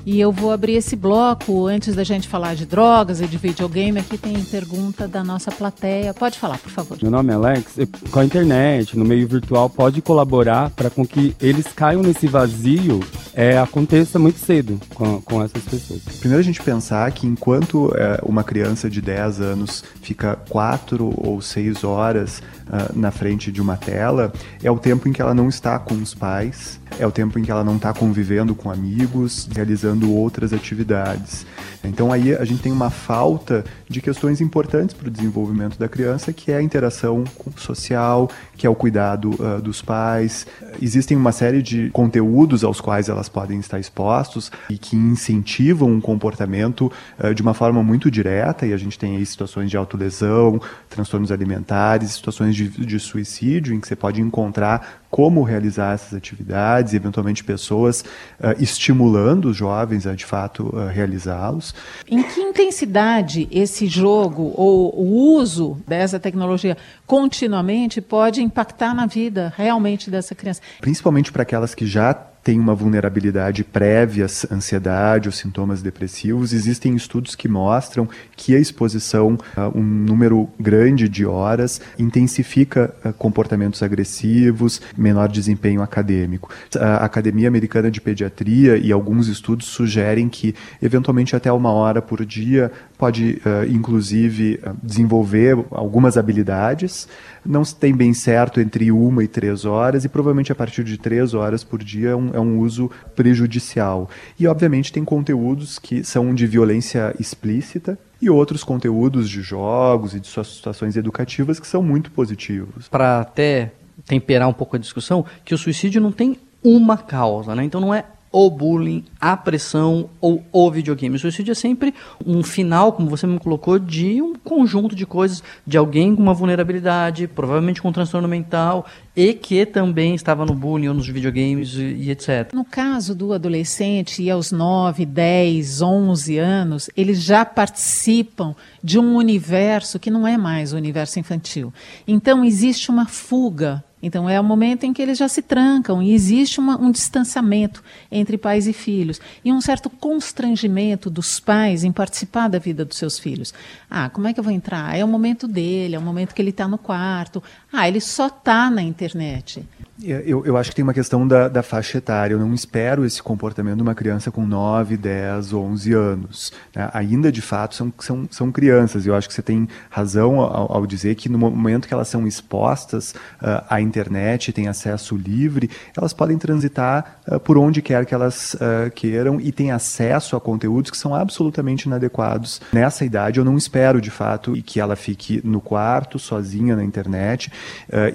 E 0.05 0.19
eu 0.19 0.31
vou 0.31 0.51
abrir 0.51 0.73
esse 0.73 0.95
bloco 0.95 1.67
antes 1.67 1.95
da 1.95 2.03
gente 2.03 2.27
falar 2.27 2.55
de 2.55 2.65
drogas 2.65 3.21
e 3.21 3.27
de 3.27 3.37
videogame. 3.37 3.99
Aqui 3.99 4.17
tem 4.17 4.43
pergunta 4.43 5.07
da 5.07 5.23
nossa 5.23 5.51
plateia. 5.51 6.13
Pode 6.13 6.39
falar, 6.39 6.57
por 6.57 6.71
favor. 6.71 6.97
Meu 7.01 7.11
nome 7.11 7.31
é 7.31 7.35
Alex. 7.35 7.77
Com 8.09 8.19
a 8.19 8.25
internet, 8.25 8.97
no 8.97 9.05
meio 9.05 9.27
virtual, 9.27 9.69
pode 9.69 10.01
colaborar 10.01 10.71
para 10.71 10.89
com 10.89 11.05
que 11.05 11.35
eles 11.39 11.67
caiam 11.67 12.01
nesse 12.01 12.27
vazio 12.27 12.99
é, 13.33 13.57
aconteça 13.57 14.19
muito 14.19 14.39
cedo 14.39 14.79
com, 14.93 15.21
com 15.21 15.41
essas 15.41 15.63
pessoas. 15.63 16.01
Primeiro 16.19 16.41
a 16.41 16.43
gente 16.43 16.61
pensar 16.61 17.09
que 17.11 17.25
enquanto 17.25 17.93
é, 17.95 18.19
uma 18.23 18.43
criança 18.43 18.89
de 18.89 19.01
10 19.01 19.41
anos 19.41 19.83
fica 20.01 20.35
4 20.49 21.13
ou 21.17 21.41
6 21.41 21.83
horas 21.83 22.41
uh, 22.67 22.97
na 22.97 23.11
frente 23.11 23.51
de 23.51 23.61
uma 23.61 23.77
tela, 23.77 24.31
é 24.63 24.69
o 24.69 24.77
tempo 24.77 25.07
em 25.07 25.13
que 25.13 25.21
ela 25.21 25.33
não 25.33 25.49
está 25.49 25.77
com 25.79 25.95
os 25.95 26.13
pais, 26.13 26.79
é 26.99 27.07
o 27.07 27.11
tempo 27.11 27.39
em 27.39 27.43
que 27.43 27.51
ela 27.51 27.63
não 27.63 27.75
está 27.75 27.93
convivendo 27.93 28.53
com 28.53 28.69
amigos, 28.69 29.47
realizando 29.53 30.13
outras 30.13 30.53
atividades. 30.53 31.45
Então 31.83 32.11
aí 32.11 32.35
a 32.35 32.45
gente 32.45 32.61
tem 32.61 32.71
uma 32.71 32.89
falta 32.89 33.63
de 33.89 34.01
questões 34.01 34.39
importantes 34.39 34.93
para 34.93 35.07
o 35.07 35.11
desenvolvimento 35.11 35.79
da 35.79 35.89
criança, 35.89 36.31
que 36.31 36.51
é 36.51 36.57
a 36.57 36.61
interação 36.61 37.23
social, 37.57 38.29
que 38.55 38.67
é 38.67 38.69
o 38.69 38.75
cuidado 38.75 39.31
uh, 39.31 39.61
dos 39.61 39.81
pais. 39.81 40.45
Existem 40.81 41.17
uma 41.17 41.31
série 41.31 41.61
de 41.61 41.89
conteúdos 41.89 42.63
aos 42.63 42.79
quais 42.79 43.09
elas 43.09 43.27
podem 43.27 43.59
estar 43.59 43.79
expostos 43.79 44.51
e 44.69 44.77
que 44.77 44.95
incentivam 44.95 45.89
um 45.89 45.99
comportamento 45.99 46.91
uh, 47.19 47.33
de 47.33 47.41
uma 47.41 47.53
forma 47.53 47.81
muito 47.81 48.11
direta, 48.11 48.65
e 48.65 48.73
a 48.73 48.77
gente 48.77 48.99
tem 48.99 49.17
aí 49.17 49.25
situações 49.25 49.69
de 49.69 49.77
autolesão, 49.77 50.61
transtornos 50.89 51.31
alimentares, 51.31 52.11
situações 52.11 52.55
de, 52.55 52.60
de 52.67 52.99
suicídio, 52.99 53.73
em 53.73 53.79
que 53.79 53.87
você 53.87 53.95
pode 53.95 54.21
encontrar 54.21 55.01
como 55.09 55.43
realizar 55.43 55.93
essas 55.93 56.13
atividades, 56.13 56.93
eventualmente 56.93 57.43
pessoas 57.43 58.01
uh, 58.39 58.61
estimulando 58.61 59.49
os 59.49 59.57
jovens 59.57 60.07
a 60.07 60.15
de 60.15 60.25
fato 60.25 60.67
uh, 60.67 60.87
realizá-los. 60.87 61.75
Em 62.07 62.23
que 62.23 62.39
intensidade 62.39 63.47
esse 63.51 63.87
jogo 63.87 64.53
ou 64.55 64.97
o 64.97 65.35
uso 65.35 65.77
dessa 65.87 66.19
tecnologia 66.19 66.77
continuamente 67.05 67.99
pode 67.99 68.41
impactar 68.41 68.93
na 68.93 69.05
vida 69.05 69.53
realmente 69.57 70.09
dessa 70.09 70.33
criança? 70.33 70.61
Principalmente 70.79 71.31
para 71.31 71.43
aquelas 71.43 71.75
que 71.75 71.85
já 71.85 72.30
tem 72.43 72.59
uma 72.59 72.73
vulnerabilidade 72.73 73.63
prévia 73.63 74.25
à 74.25 74.55
ansiedade 74.55 75.27
ou 75.27 75.31
sintomas 75.31 75.81
depressivos. 75.81 76.53
Existem 76.53 76.95
estudos 76.95 77.35
que 77.35 77.47
mostram 77.47 78.07
que 78.35 78.55
a 78.55 78.59
exposição 78.59 79.37
a 79.55 79.67
um 79.69 79.83
número 79.83 80.49
grande 80.59 81.07
de 81.07 81.25
horas 81.25 81.81
intensifica 81.99 82.93
comportamentos 83.17 83.83
agressivos, 83.83 84.81
menor 84.97 85.29
desempenho 85.29 85.81
acadêmico. 85.81 86.49
A 86.79 87.05
Academia 87.05 87.47
Americana 87.47 87.91
de 87.91 88.01
Pediatria 88.01 88.77
e 88.77 88.91
alguns 88.91 89.27
estudos 89.27 89.67
sugerem 89.67 90.27
que, 90.29 90.55
eventualmente, 90.81 91.35
até 91.35 91.51
uma 91.51 91.71
hora 91.71 92.01
por 92.01 92.25
dia 92.25 92.71
pode, 93.01 93.41
uh, 93.43 93.67
inclusive, 93.67 94.59
uh, 94.63 94.77
desenvolver 94.83 95.57
algumas 95.71 96.17
habilidades. 96.17 97.07
Não 97.43 97.65
se 97.65 97.75
tem 97.75 97.95
bem 97.95 98.13
certo 98.13 98.61
entre 98.61 98.91
uma 98.91 99.23
e 99.23 99.27
três 99.27 99.65
horas, 99.65 100.05
e 100.05 100.09
provavelmente 100.09 100.51
a 100.51 100.55
partir 100.55 100.83
de 100.83 100.99
três 100.99 101.33
horas 101.33 101.63
por 101.63 101.83
dia 101.83 102.09
é 102.09 102.15
um, 102.15 102.29
é 102.31 102.39
um 102.39 102.59
uso 102.59 102.91
prejudicial. 103.15 104.07
E, 104.39 104.45
obviamente, 104.45 104.93
tem 104.93 105.03
conteúdos 105.03 105.79
que 105.79 106.03
são 106.03 106.31
de 106.35 106.45
violência 106.45 107.15
explícita, 107.19 107.97
e 108.21 108.29
outros 108.29 108.63
conteúdos 108.63 109.27
de 109.27 109.41
jogos 109.41 110.13
e 110.13 110.19
de 110.19 110.27
suas 110.27 110.45
situações 110.45 110.95
educativas 110.95 111.59
que 111.59 111.65
são 111.65 111.81
muito 111.81 112.11
positivos. 112.11 112.87
Para 112.87 113.21
até 113.21 113.71
temperar 114.05 114.47
um 114.47 114.53
pouco 114.53 114.75
a 114.75 114.79
discussão, 114.79 115.25
que 115.43 115.55
o 115.55 115.57
suicídio 115.57 115.99
não 115.99 116.11
tem 116.11 116.37
uma 116.63 116.97
causa, 116.97 117.55
né? 117.55 117.63
Então 117.63 117.81
não 117.81 117.91
é 117.91 118.05
o 118.31 118.49
bullying, 118.49 119.03
a 119.19 119.35
pressão 119.35 120.09
ou 120.21 120.43
o 120.51 120.71
videogame. 120.71 121.15
O 121.15 121.19
suicídio 121.19 121.51
é 121.51 121.55
sempre 121.55 121.93
um 122.25 122.41
final, 122.41 122.93
como 122.93 123.09
você 123.09 123.27
me 123.27 123.37
colocou, 123.37 123.77
de 123.77 124.21
um 124.21 124.33
conjunto 124.35 124.95
de 124.95 125.05
coisas, 125.05 125.43
de 125.67 125.77
alguém 125.77 126.15
com 126.15 126.21
uma 126.21 126.33
vulnerabilidade, 126.33 127.27
provavelmente 127.27 127.81
com 127.81 127.89
um 127.89 127.91
transtorno 127.91 128.27
mental, 128.27 128.85
e 129.15 129.33
que 129.33 129.65
também 129.65 130.15
estava 130.15 130.45
no 130.45 130.55
bullying 130.55 130.87
ou 130.87 130.93
nos 130.93 131.07
videogames 131.07 131.73
e, 131.73 131.81
e 131.81 132.11
etc. 132.11 132.53
No 132.53 132.63
caso 132.63 133.13
do 133.13 133.33
adolescente, 133.33 134.23
e 134.23 134.31
aos 134.31 134.51
9, 134.51 135.05
10, 135.05 135.81
11 135.81 136.37
anos, 136.37 136.89
eles 136.95 137.21
já 137.21 137.43
participam 137.43 138.55
de 138.81 138.97
um 138.97 139.15
universo 139.15 139.99
que 139.99 140.09
não 140.09 140.25
é 140.25 140.37
mais 140.37 140.71
o 140.71 140.77
universo 140.77 141.19
infantil. 141.19 141.73
Então 142.07 142.45
existe 142.45 142.89
uma 142.89 143.05
fuga 143.05 143.83
então 144.01 144.29
é 144.29 144.39
o 144.39 144.43
momento 144.43 144.85
em 144.85 144.93
que 144.93 145.01
eles 145.01 145.17
já 145.17 145.27
se 145.27 145.41
trancam 145.41 146.01
e 146.01 146.13
existe 146.13 146.59
uma, 146.59 146.79
um 146.79 146.91
distanciamento 146.91 147.83
entre 148.11 148.37
pais 148.37 148.67
e 148.67 148.73
filhos 148.73 149.19
e 149.43 149.51
um 149.51 149.61
certo 149.61 149.89
constrangimento 149.89 151.09
dos 151.09 151.39
pais 151.39 151.83
em 151.83 151.91
participar 151.91 152.47
da 152.47 152.59
vida 152.59 152.83
dos 152.83 152.97
seus 152.97 153.19
filhos. 153.19 153.53
Ah, 153.89 154.09
como 154.09 154.27
é 154.27 154.33
que 154.33 154.39
eu 154.39 154.43
vou 154.43 154.53
entrar? 154.53 154.95
É 154.97 155.03
o 155.03 155.07
momento 155.07 155.47
dele, 155.47 155.95
é 155.95 155.99
o 155.99 156.01
momento 156.01 156.33
que 156.33 156.41
ele 156.41 156.49
está 156.49 156.67
no 156.67 156.77
quarto. 156.77 157.43
Ah, 157.71 157.87
ele 157.87 158.01
só 158.01 158.27
está 158.27 158.69
na 158.69 158.81
internet. 158.81 159.65
É, 160.03 160.23
eu, 160.25 160.45
eu, 160.45 160.57
acho 160.57 160.71
que 160.71 160.75
tem 160.75 160.83
uma 160.83 160.93
questão 160.93 161.27
da, 161.27 161.47
da, 161.47 161.61
faixa 161.61 161.97
etária. 161.97 162.33
Eu 162.33 162.39
não 162.39 162.53
espero 162.53 163.05
esse 163.05 163.21
comportamento 163.21 163.77
de 163.77 163.81
uma 163.81 163.93
criança 163.93 164.31
com 164.31 164.45
9, 164.45 164.97
10, 164.97 165.53
11 165.53 165.93
anos. 165.93 166.53
Né? 166.75 166.89
Ainda, 166.93 167.31
de 167.31 167.41
fato, 167.41 167.75
são, 167.75 167.93
são, 167.99 168.27
são 168.29 168.51
crianças. 168.51 169.05
Eu 169.05 169.15
acho 169.15 169.27
que 169.27 169.33
você 169.33 169.41
tem 169.41 169.67
razão 169.89 170.39
ao, 170.39 170.77
ao 170.77 170.87
dizer 170.87 171.15
que 171.15 171.29
no 171.29 171.37
momento 171.37 171.87
que 171.87 171.93
elas 171.93 172.07
são 172.07 172.25
expostas 172.27 173.11
uh, 173.41 173.63
à 173.69 173.79
internet, 173.79 174.51
têm 174.51 174.67
acesso 174.67 175.15
livre, 175.15 175.69
elas 175.95 176.13
podem 176.13 176.37
transitar 176.37 177.19
uh, 177.27 177.39
por 177.39 177.57
onde 177.57 177.81
quer 177.81 178.05
que 178.05 178.13
elas 178.13 178.55
uh, 178.55 178.89
queiram 178.93 179.39
e 179.39 179.51
têm 179.51 179.71
acesso 179.71 180.35
a 180.35 180.41
conteúdos 180.41 180.89
que 180.89 180.97
são 180.97 181.13
absolutamente 181.13 181.85
inadequados. 181.85 182.59
Nessa 182.73 183.05
idade, 183.05 183.39
eu 183.39 183.45
não 183.45 183.57
espero, 183.57 184.01
de 184.01 184.09
fato, 184.09 184.53
que 184.65 184.79
ela 184.79 184.95
fique 184.95 185.41
no 185.43 185.61
quarto, 185.61 186.17
sozinha 186.17 186.75
na 186.75 186.83
internet. 186.83 187.51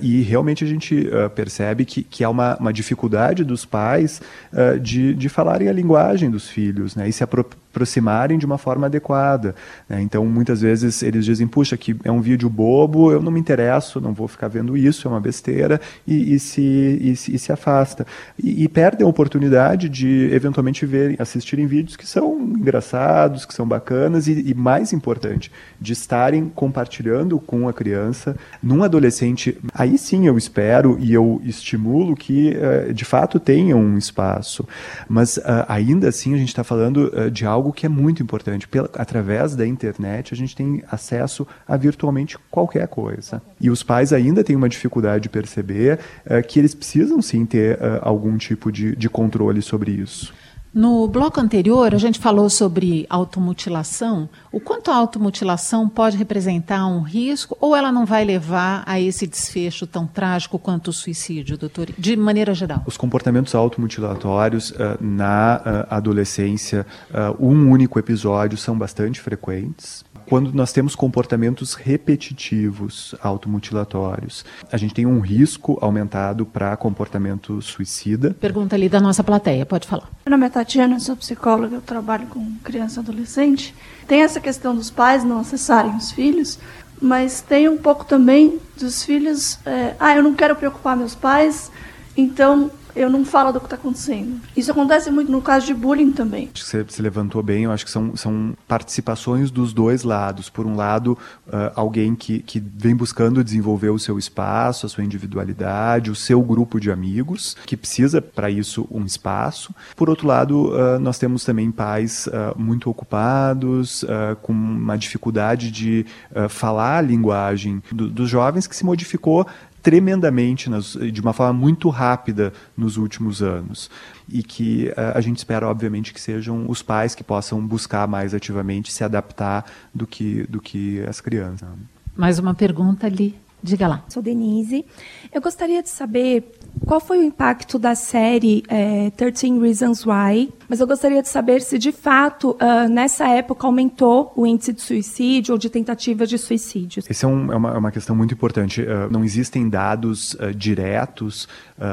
e 0.00 0.22
realmente 0.22 0.64
a 0.64 0.66
gente 0.66 1.08
percebe 1.34 1.75
percebe 1.76 1.84
que, 1.84 2.02
que 2.02 2.24
há 2.24 2.30
uma, 2.30 2.56
uma 2.56 2.72
dificuldade 2.72 3.44
dos 3.44 3.64
pais 3.64 4.22
uh, 4.52 4.78
de, 4.80 5.14
de 5.14 5.28
falarem 5.28 5.68
a 5.68 5.72
linguagem 5.72 6.30
dos 6.30 6.48
filhos 6.48 6.96
né, 6.96 7.08
e 7.08 7.12
se 7.12 7.22
apropriarem 7.22 7.65
aproximarem 7.76 8.38
de 8.38 8.46
uma 8.46 8.56
forma 8.56 8.86
adequada. 8.86 9.54
Né? 9.86 10.00
Então, 10.00 10.24
muitas 10.24 10.62
vezes 10.62 11.02
eles 11.02 11.24
dizem, 11.26 11.46
puxa, 11.46 11.76
que 11.76 11.94
é 12.02 12.10
um 12.10 12.22
vídeo 12.22 12.48
bobo, 12.48 13.12
eu 13.12 13.20
não 13.20 13.30
me 13.30 13.38
interesso, 13.38 14.00
não 14.00 14.14
vou 14.14 14.26
ficar 14.26 14.48
vendo 14.48 14.76
isso, 14.76 15.06
é 15.06 15.10
uma 15.10 15.20
besteira, 15.20 15.78
e, 16.06 16.34
e, 16.34 16.38
se, 16.38 16.62
e, 16.62 17.12
e 17.12 17.38
se 17.38 17.52
afasta. 17.52 18.06
E, 18.42 18.64
e, 18.64 18.68
perdem 18.68 19.06
a 19.06 19.08
oportunidade 19.08 19.88
de, 19.90 20.30
eventualmente, 20.32 20.86
ver, 20.86 21.20
assistirem 21.20 21.66
vídeos 21.66 21.96
que 21.96 22.06
são 22.06 22.40
engraçados, 22.40 23.44
que 23.44 23.52
são 23.52 23.68
bacanas, 23.68 24.26
e, 24.26 24.50
e 24.50 24.54
mais 24.54 24.92
importante, 24.92 25.52
de 25.78 25.92
estarem 25.92 26.50
compartilhando 26.54 27.38
com 27.38 27.68
a 27.68 27.72
criança, 27.72 28.36
num 28.62 28.82
adolescente, 28.82 29.58
aí 29.74 29.98
sim 29.98 30.26
eu 30.26 30.38
espero 30.38 30.96
e 30.98 31.12
eu 31.12 31.42
estimulo 31.44 32.16
que, 32.16 32.56
uh, 32.56 32.94
de 32.94 33.04
fato, 33.04 33.38
tenham 33.38 33.78
um 33.78 33.98
espaço. 33.98 34.66
Mas, 35.08 35.36
uh, 35.36 35.66
ainda 35.68 36.08
assim, 36.08 36.34
a 36.34 36.38
gente 36.38 36.48
está 36.48 36.64
falando 36.64 37.12
uh, 37.14 37.30
de 37.30 37.44
algo 37.44 37.65
algo 37.66 37.72
que 37.72 37.84
é 37.84 37.88
muito 37.88 38.22
importante. 38.22 38.68
Pela, 38.68 38.88
através 38.94 39.56
da 39.56 39.66
internet, 39.66 40.32
a 40.32 40.36
gente 40.36 40.54
tem 40.54 40.82
acesso 40.90 41.46
a 41.66 41.76
virtualmente 41.76 42.38
qualquer 42.50 42.86
coisa. 42.88 43.42
E 43.60 43.68
os 43.68 43.82
pais 43.82 44.12
ainda 44.12 44.44
têm 44.44 44.54
uma 44.54 44.68
dificuldade 44.68 45.24
de 45.24 45.28
perceber 45.28 45.98
uh, 46.24 46.46
que 46.46 46.58
eles 46.58 46.74
precisam 46.74 47.20
sim 47.20 47.44
ter 47.44 47.76
uh, 47.76 47.98
algum 48.02 48.36
tipo 48.36 48.70
de, 48.70 48.94
de 48.94 49.08
controle 49.08 49.60
sobre 49.60 49.90
isso. 49.90 50.32
No 50.76 51.08
bloco 51.08 51.40
anterior, 51.40 51.94
a 51.94 51.96
gente 51.96 52.18
falou 52.18 52.50
sobre 52.50 53.06
automutilação. 53.08 54.28
O 54.52 54.60
quanto 54.60 54.90
a 54.90 54.94
automutilação 54.94 55.88
pode 55.88 56.18
representar 56.18 56.86
um 56.86 57.00
risco 57.00 57.56
ou 57.58 57.74
ela 57.74 57.90
não 57.90 58.04
vai 58.04 58.26
levar 58.26 58.82
a 58.84 59.00
esse 59.00 59.26
desfecho 59.26 59.86
tão 59.86 60.06
trágico 60.06 60.58
quanto 60.58 60.88
o 60.88 60.92
suicídio, 60.92 61.56
doutor, 61.56 61.88
de 61.96 62.14
maneira 62.14 62.52
geral? 62.52 62.82
Os 62.84 62.98
comportamentos 62.98 63.54
automutilatórios 63.54 64.70
uh, 64.72 64.98
na 65.00 65.62
uh, 65.64 65.94
adolescência, 65.94 66.84
uh, 67.10 67.42
um 67.42 67.70
único 67.70 67.98
episódio, 67.98 68.58
são 68.58 68.76
bastante 68.76 69.18
frequentes 69.18 70.04
quando 70.26 70.52
nós 70.52 70.72
temos 70.72 70.94
comportamentos 70.94 71.74
repetitivos 71.74 73.14
automutilatórios, 73.22 74.44
a 74.70 74.76
gente 74.76 74.92
tem 74.92 75.06
um 75.06 75.20
risco 75.20 75.78
aumentado 75.80 76.44
para 76.44 76.76
comportamento 76.76 77.62
suicida. 77.62 78.34
Pergunta 78.40 78.74
ali 78.74 78.88
da 78.88 79.00
nossa 79.00 79.22
plateia, 79.22 79.64
pode 79.64 79.86
falar. 79.86 80.10
Meu 80.26 80.30
nome 80.32 80.46
é 80.46 80.50
Tatiana, 80.50 80.98
sou 80.98 81.16
psicóloga, 81.16 81.76
eu 81.76 81.80
trabalho 81.80 82.26
com 82.26 82.52
criança 82.62 83.00
e 83.00 83.02
adolescente. 83.02 83.74
Tem 84.06 84.22
essa 84.22 84.40
questão 84.40 84.74
dos 84.74 84.90
pais 84.90 85.24
não 85.24 85.40
acessarem 85.40 85.96
os 85.96 86.10
filhos, 86.10 86.58
mas 87.00 87.40
tem 87.40 87.68
um 87.68 87.78
pouco 87.78 88.04
também 88.04 88.58
dos 88.78 89.04
filhos, 89.04 89.58
é, 89.64 89.94
ah, 90.00 90.16
eu 90.16 90.22
não 90.22 90.34
quero 90.34 90.56
preocupar 90.56 90.96
meus 90.96 91.14
pais, 91.14 91.70
então 92.16 92.70
eu 92.96 93.10
não 93.10 93.24
falo 93.24 93.52
do 93.52 93.60
que 93.60 93.66
está 93.66 93.76
acontecendo. 93.76 94.40
Isso 94.56 94.70
acontece 94.70 95.10
muito 95.10 95.30
no 95.30 95.42
caso 95.42 95.66
de 95.66 95.74
bullying 95.74 96.12
também. 96.12 96.50
Acho 96.52 96.64
que 96.64 96.70
você 96.70 96.84
se 96.88 97.02
levantou 97.02 97.42
bem, 97.42 97.64
eu 97.64 97.70
acho 97.70 97.84
que 97.84 97.90
são, 97.90 98.16
são 98.16 98.56
participações 98.66 99.50
dos 99.50 99.72
dois 99.72 100.02
lados. 100.02 100.48
Por 100.48 100.66
um 100.66 100.74
lado, 100.74 101.16
uh, 101.46 101.70
alguém 101.74 102.14
que, 102.14 102.40
que 102.40 102.58
vem 102.58 102.96
buscando 102.96 103.44
desenvolver 103.44 103.90
o 103.90 103.98
seu 103.98 104.18
espaço, 104.18 104.86
a 104.86 104.88
sua 104.88 105.04
individualidade, 105.04 106.10
o 106.10 106.14
seu 106.14 106.40
grupo 106.40 106.80
de 106.80 106.90
amigos, 106.90 107.54
que 107.66 107.76
precisa 107.76 108.22
para 108.22 108.50
isso 108.50 108.88
um 108.90 109.04
espaço. 109.04 109.74
Por 109.94 110.08
outro 110.08 110.26
lado, 110.26 110.72
uh, 110.72 110.98
nós 110.98 111.18
temos 111.18 111.44
também 111.44 111.70
pais 111.70 112.26
uh, 112.28 112.58
muito 112.58 112.88
ocupados, 112.88 114.04
com 114.42 114.52
uma 114.52 114.96
dificuldade 114.96 115.70
de 115.70 116.06
falar 116.48 116.98
a 116.98 117.00
linguagem 117.00 117.82
do, 117.92 118.08
dos 118.08 118.28
jovens 118.30 118.66
que 118.66 118.74
se 118.74 118.84
modificou 118.84 119.46
tremendamente, 119.86 120.68
nas, 120.68 120.94
de 120.94 121.20
uma 121.20 121.32
forma 121.32 121.52
muito 121.52 121.88
rápida 121.90 122.52
nos 122.76 122.96
últimos 122.96 123.40
anos. 123.40 123.88
E 124.28 124.42
que 124.42 124.88
uh, 124.88 125.14
a 125.14 125.20
gente 125.20 125.36
espera, 125.36 125.68
obviamente, 125.68 126.12
que 126.12 126.20
sejam 126.20 126.68
os 126.68 126.82
pais 126.82 127.14
que 127.14 127.22
possam 127.22 127.64
buscar 127.64 128.08
mais 128.08 128.34
ativamente 128.34 128.92
se 128.92 129.04
adaptar 129.04 129.64
do 129.94 130.04
que, 130.04 130.44
do 130.48 130.60
que 130.60 131.00
as 131.02 131.20
crianças. 131.20 131.68
Mais 132.16 132.40
uma 132.40 132.52
pergunta 132.52 133.06
ali. 133.06 133.36
Diga 133.66 133.88
lá. 133.88 134.04
Sou 134.08 134.22
Denise. 134.22 134.86
Eu 135.34 135.40
gostaria 135.42 135.82
de 135.82 135.88
saber 135.88 136.52
qual 136.84 137.00
foi 137.00 137.18
o 137.18 137.22
impacto 137.22 137.80
da 137.80 137.96
série 137.96 138.62
é, 138.68 139.10
13 139.10 139.58
Reasons 139.58 140.06
Why, 140.06 140.52
mas 140.68 140.80
eu 140.80 140.86
gostaria 140.86 141.22
de 141.22 141.28
saber 141.28 141.60
se, 141.60 141.78
de 141.78 141.90
fato, 141.90 142.50
uh, 142.60 142.88
nessa 142.88 143.28
época 143.28 143.66
aumentou 143.66 144.32
o 144.36 144.46
índice 144.46 144.72
de 144.72 144.82
suicídio 144.82 145.52
ou 145.52 145.58
de 145.58 145.70
tentativas 145.70 146.28
de 146.28 146.38
suicídio. 146.38 147.02
Essa 147.08 147.26
é, 147.26 147.28
um, 147.28 147.52
é, 147.52 147.56
uma, 147.56 147.74
é, 147.74 147.78
uma, 147.78 147.90
questão 147.90 148.14
muito 148.14 148.34
importante. 148.34 148.82
Uh, 148.82 149.10
não 149.10 149.24
existem 149.24 149.68
dados 149.68 150.34
uh, 150.34 150.54
diretos 150.54 151.48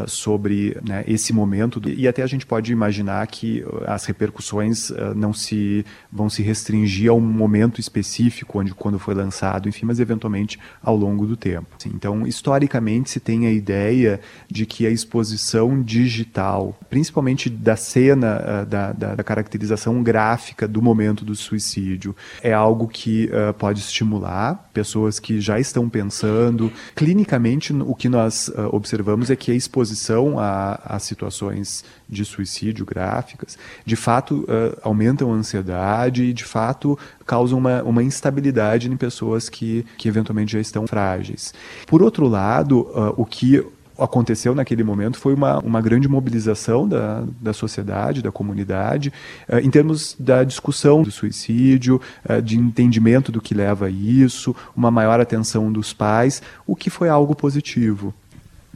sobre 0.07 0.77
né, 0.87 1.03
esse 1.05 1.33
momento 1.33 1.81
e 1.89 2.07
até 2.07 2.23
a 2.23 2.27
gente 2.27 2.45
pode 2.45 2.71
imaginar 2.71 3.27
que 3.27 3.65
as 3.85 4.05
repercussões 4.05 4.89
não 5.13 5.33
se 5.33 5.85
vão 6.09 6.29
se 6.29 6.41
restringir 6.41 7.11
a 7.11 7.13
um 7.13 7.19
momento 7.19 7.81
específico, 7.81 8.59
onde 8.59 8.73
quando 8.73 8.97
foi 8.97 9.13
lançado, 9.13 9.67
enfim, 9.67 9.85
mas 9.85 9.99
eventualmente 9.99 10.57
ao 10.81 10.95
longo 10.95 11.27
do 11.27 11.35
tempo. 11.35 11.62
Tempo. 11.77 11.95
Então, 11.95 12.27
historicamente, 12.27 13.09
se 13.09 13.19
tem 13.19 13.47
a 13.47 13.51
ideia 13.51 14.19
de 14.49 14.65
que 14.65 14.85
a 14.85 14.89
exposição 14.89 15.81
digital, 15.81 16.77
principalmente 16.89 17.49
da 17.49 17.75
cena, 17.75 18.63
uh, 18.63 18.65
da, 18.65 18.91
da, 18.91 19.15
da, 19.15 19.23
caracterização 19.23 20.01
gráfica 20.03 20.67
do 20.67 20.81
momento 20.81 21.25
do 21.25 21.35
suicídio, 21.35 22.15
é 22.41 22.53
algo 22.53 22.87
que 22.87 23.25
uh, 23.25 23.53
pode 23.53 23.79
estimular 23.79 24.69
pessoas 24.73 25.19
que 25.19 25.39
já 25.39 25.59
estão 25.59 25.89
pensando. 25.89 26.71
Clinicamente, 26.95 27.73
o 27.73 27.95
que 27.95 28.09
nós 28.09 28.47
uh, 28.49 28.69
observamos 28.71 29.29
é 29.29 29.35
que 29.35 29.51
a 29.51 29.55
exposição 29.55 30.39
a, 30.39 30.79
a 30.83 30.99
situações 30.99 31.83
de 32.09 32.23
suicídio 32.23 32.85
gráficas, 32.85 33.57
de 33.85 33.95
fato 33.95 34.41
uh, 34.41 34.77
aumentam 34.83 35.31
a 35.31 35.35
ansiedade 35.35 36.23
e 36.23 36.33
de 36.33 36.43
fato 36.43 36.97
causam 37.25 37.57
uma, 37.57 37.83
uma 37.83 38.03
instabilidade 38.03 38.89
em 38.91 38.97
pessoas 38.97 39.49
que, 39.49 39.85
que 39.97 40.07
eventualmente 40.07 40.53
já 40.53 40.59
estão 40.59 40.85
frágeis. 40.87 41.53
Por 41.87 42.01
outro 42.01 42.27
lado, 42.27 42.81
uh, 42.81 43.13
o 43.17 43.25
que 43.25 43.65
aconteceu 43.97 44.55
naquele 44.55 44.83
momento 44.83 45.17
foi 45.17 45.33
uma, 45.33 45.59
uma 45.59 45.81
grande 45.81 46.07
mobilização 46.07 46.87
da, 46.87 47.23
da 47.39 47.53
sociedade, 47.53 48.21
da 48.21 48.31
comunidade, 48.31 49.13
uh, 49.47 49.57
em 49.57 49.69
termos 49.69 50.15
da 50.19 50.43
discussão 50.43 51.03
do 51.03 51.11
suicídio, 51.11 52.01
uh, 52.29 52.41
de 52.41 52.57
entendimento 52.57 53.31
do 53.31 53.41
que 53.41 53.53
leva 53.53 53.85
a 53.87 53.89
isso, 53.89 54.55
uma 54.75 54.89
maior 54.89 55.19
atenção 55.19 55.71
dos 55.71 55.93
pais, 55.93 56.41
o 56.65 56.75
que 56.75 56.89
foi 56.89 57.09
algo 57.09 57.35
positivo. 57.35 58.13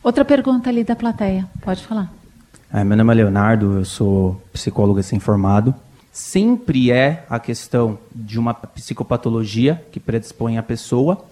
Outra 0.04 0.24
pergunta 0.24 0.70
ali 0.70 0.84
da 0.84 0.96
plateia, 0.96 1.48
pode 1.62 1.84
falar. 1.84 2.14
É, 2.72 2.84
meu 2.84 2.98
nome 2.98 3.14
é 3.14 3.16
Leonardo, 3.16 3.80
eu 3.80 3.86
sou 3.86 4.42
psicólogo 4.54 4.98
recém-formado. 4.98 5.74
Sempre 6.18 6.92
é 6.92 7.28
a 7.30 7.40
questão 7.40 8.00
de 8.12 8.40
uma 8.40 8.52
psicopatologia 8.52 9.86
que 9.92 10.00
predispõe 10.00 10.58
a 10.58 10.64
pessoa, 10.64 11.24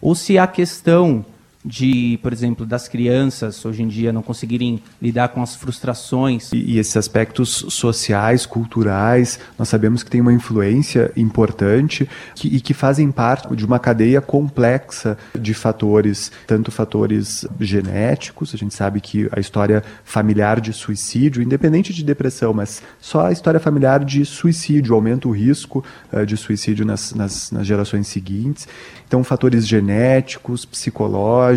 ou 0.00 0.14
se 0.14 0.38
a 0.38 0.46
questão 0.46 1.22
de, 1.64 2.18
por 2.22 2.32
exemplo, 2.32 2.64
das 2.64 2.88
crianças 2.88 3.64
hoje 3.66 3.82
em 3.82 3.88
dia 3.88 4.12
não 4.12 4.22
conseguirem 4.22 4.82
lidar 5.00 5.28
com 5.28 5.42
as 5.42 5.54
frustrações. 5.54 6.50
E, 6.52 6.56
e, 6.56 6.78
esses 6.78 6.96
aspectos 6.96 7.66
sociais, 7.68 8.46
culturais, 8.46 9.38
nós 9.58 9.68
sabemos 9.68 10.02
que 10.02 10.10
tem 10.10 10.22
uma 10.22 10.32
influência 10.32 11.12
importante 11.16 12.08
que, 12.34 12.48
e 12.48 12.60
que 12.60 12.72
fazem 12.72 13.10
parte 13.12 13.54
de 13.54 13.66
uma 13.66 13.78
cadeia 13.78 14.20
complexa 14.22 15.18
de 15.38 15.52
fatores, 15.52 16.32
tanto 16.46 16.70
fatores 16.70 17.46
genéticos, 17.60 18.54
a 18.54 18.56
gente 18.56 18.74
sabe 18.74 19.00
que 19.00 19.28
a 19.30 19.38
história 19.38 19.82
familiar 20.02 20.60
de 20.60 20.72
suicídio, 20.72 21.42
independente 21.42 21.92
de 21.92 22.02
depressão, 22.02 22.54
mas 22.54 22.82
só 22.98 23.26
a 23.26 23.32
história 23.32 23.60
familiar 23.60 24.02
de 24.02 24.24
suicídio 24.24 24.94
aumenta 24.94 25.28
o 25.28 25.30
risco 25.30 25.84
uh, 26.10 26.24
de 26.24 26.36
suicídio 26.36 26.86
nas, 26.86 27.12
nas, 27.12 27.50
nas 27.50 27.66
gerações 27.66 28.06
seguintes. 28.06 28.66
Então, 29.06 29.22
fatores 29.24 29.66
genéticos, 29.66 30.64
psicológicos, 30.64 31.49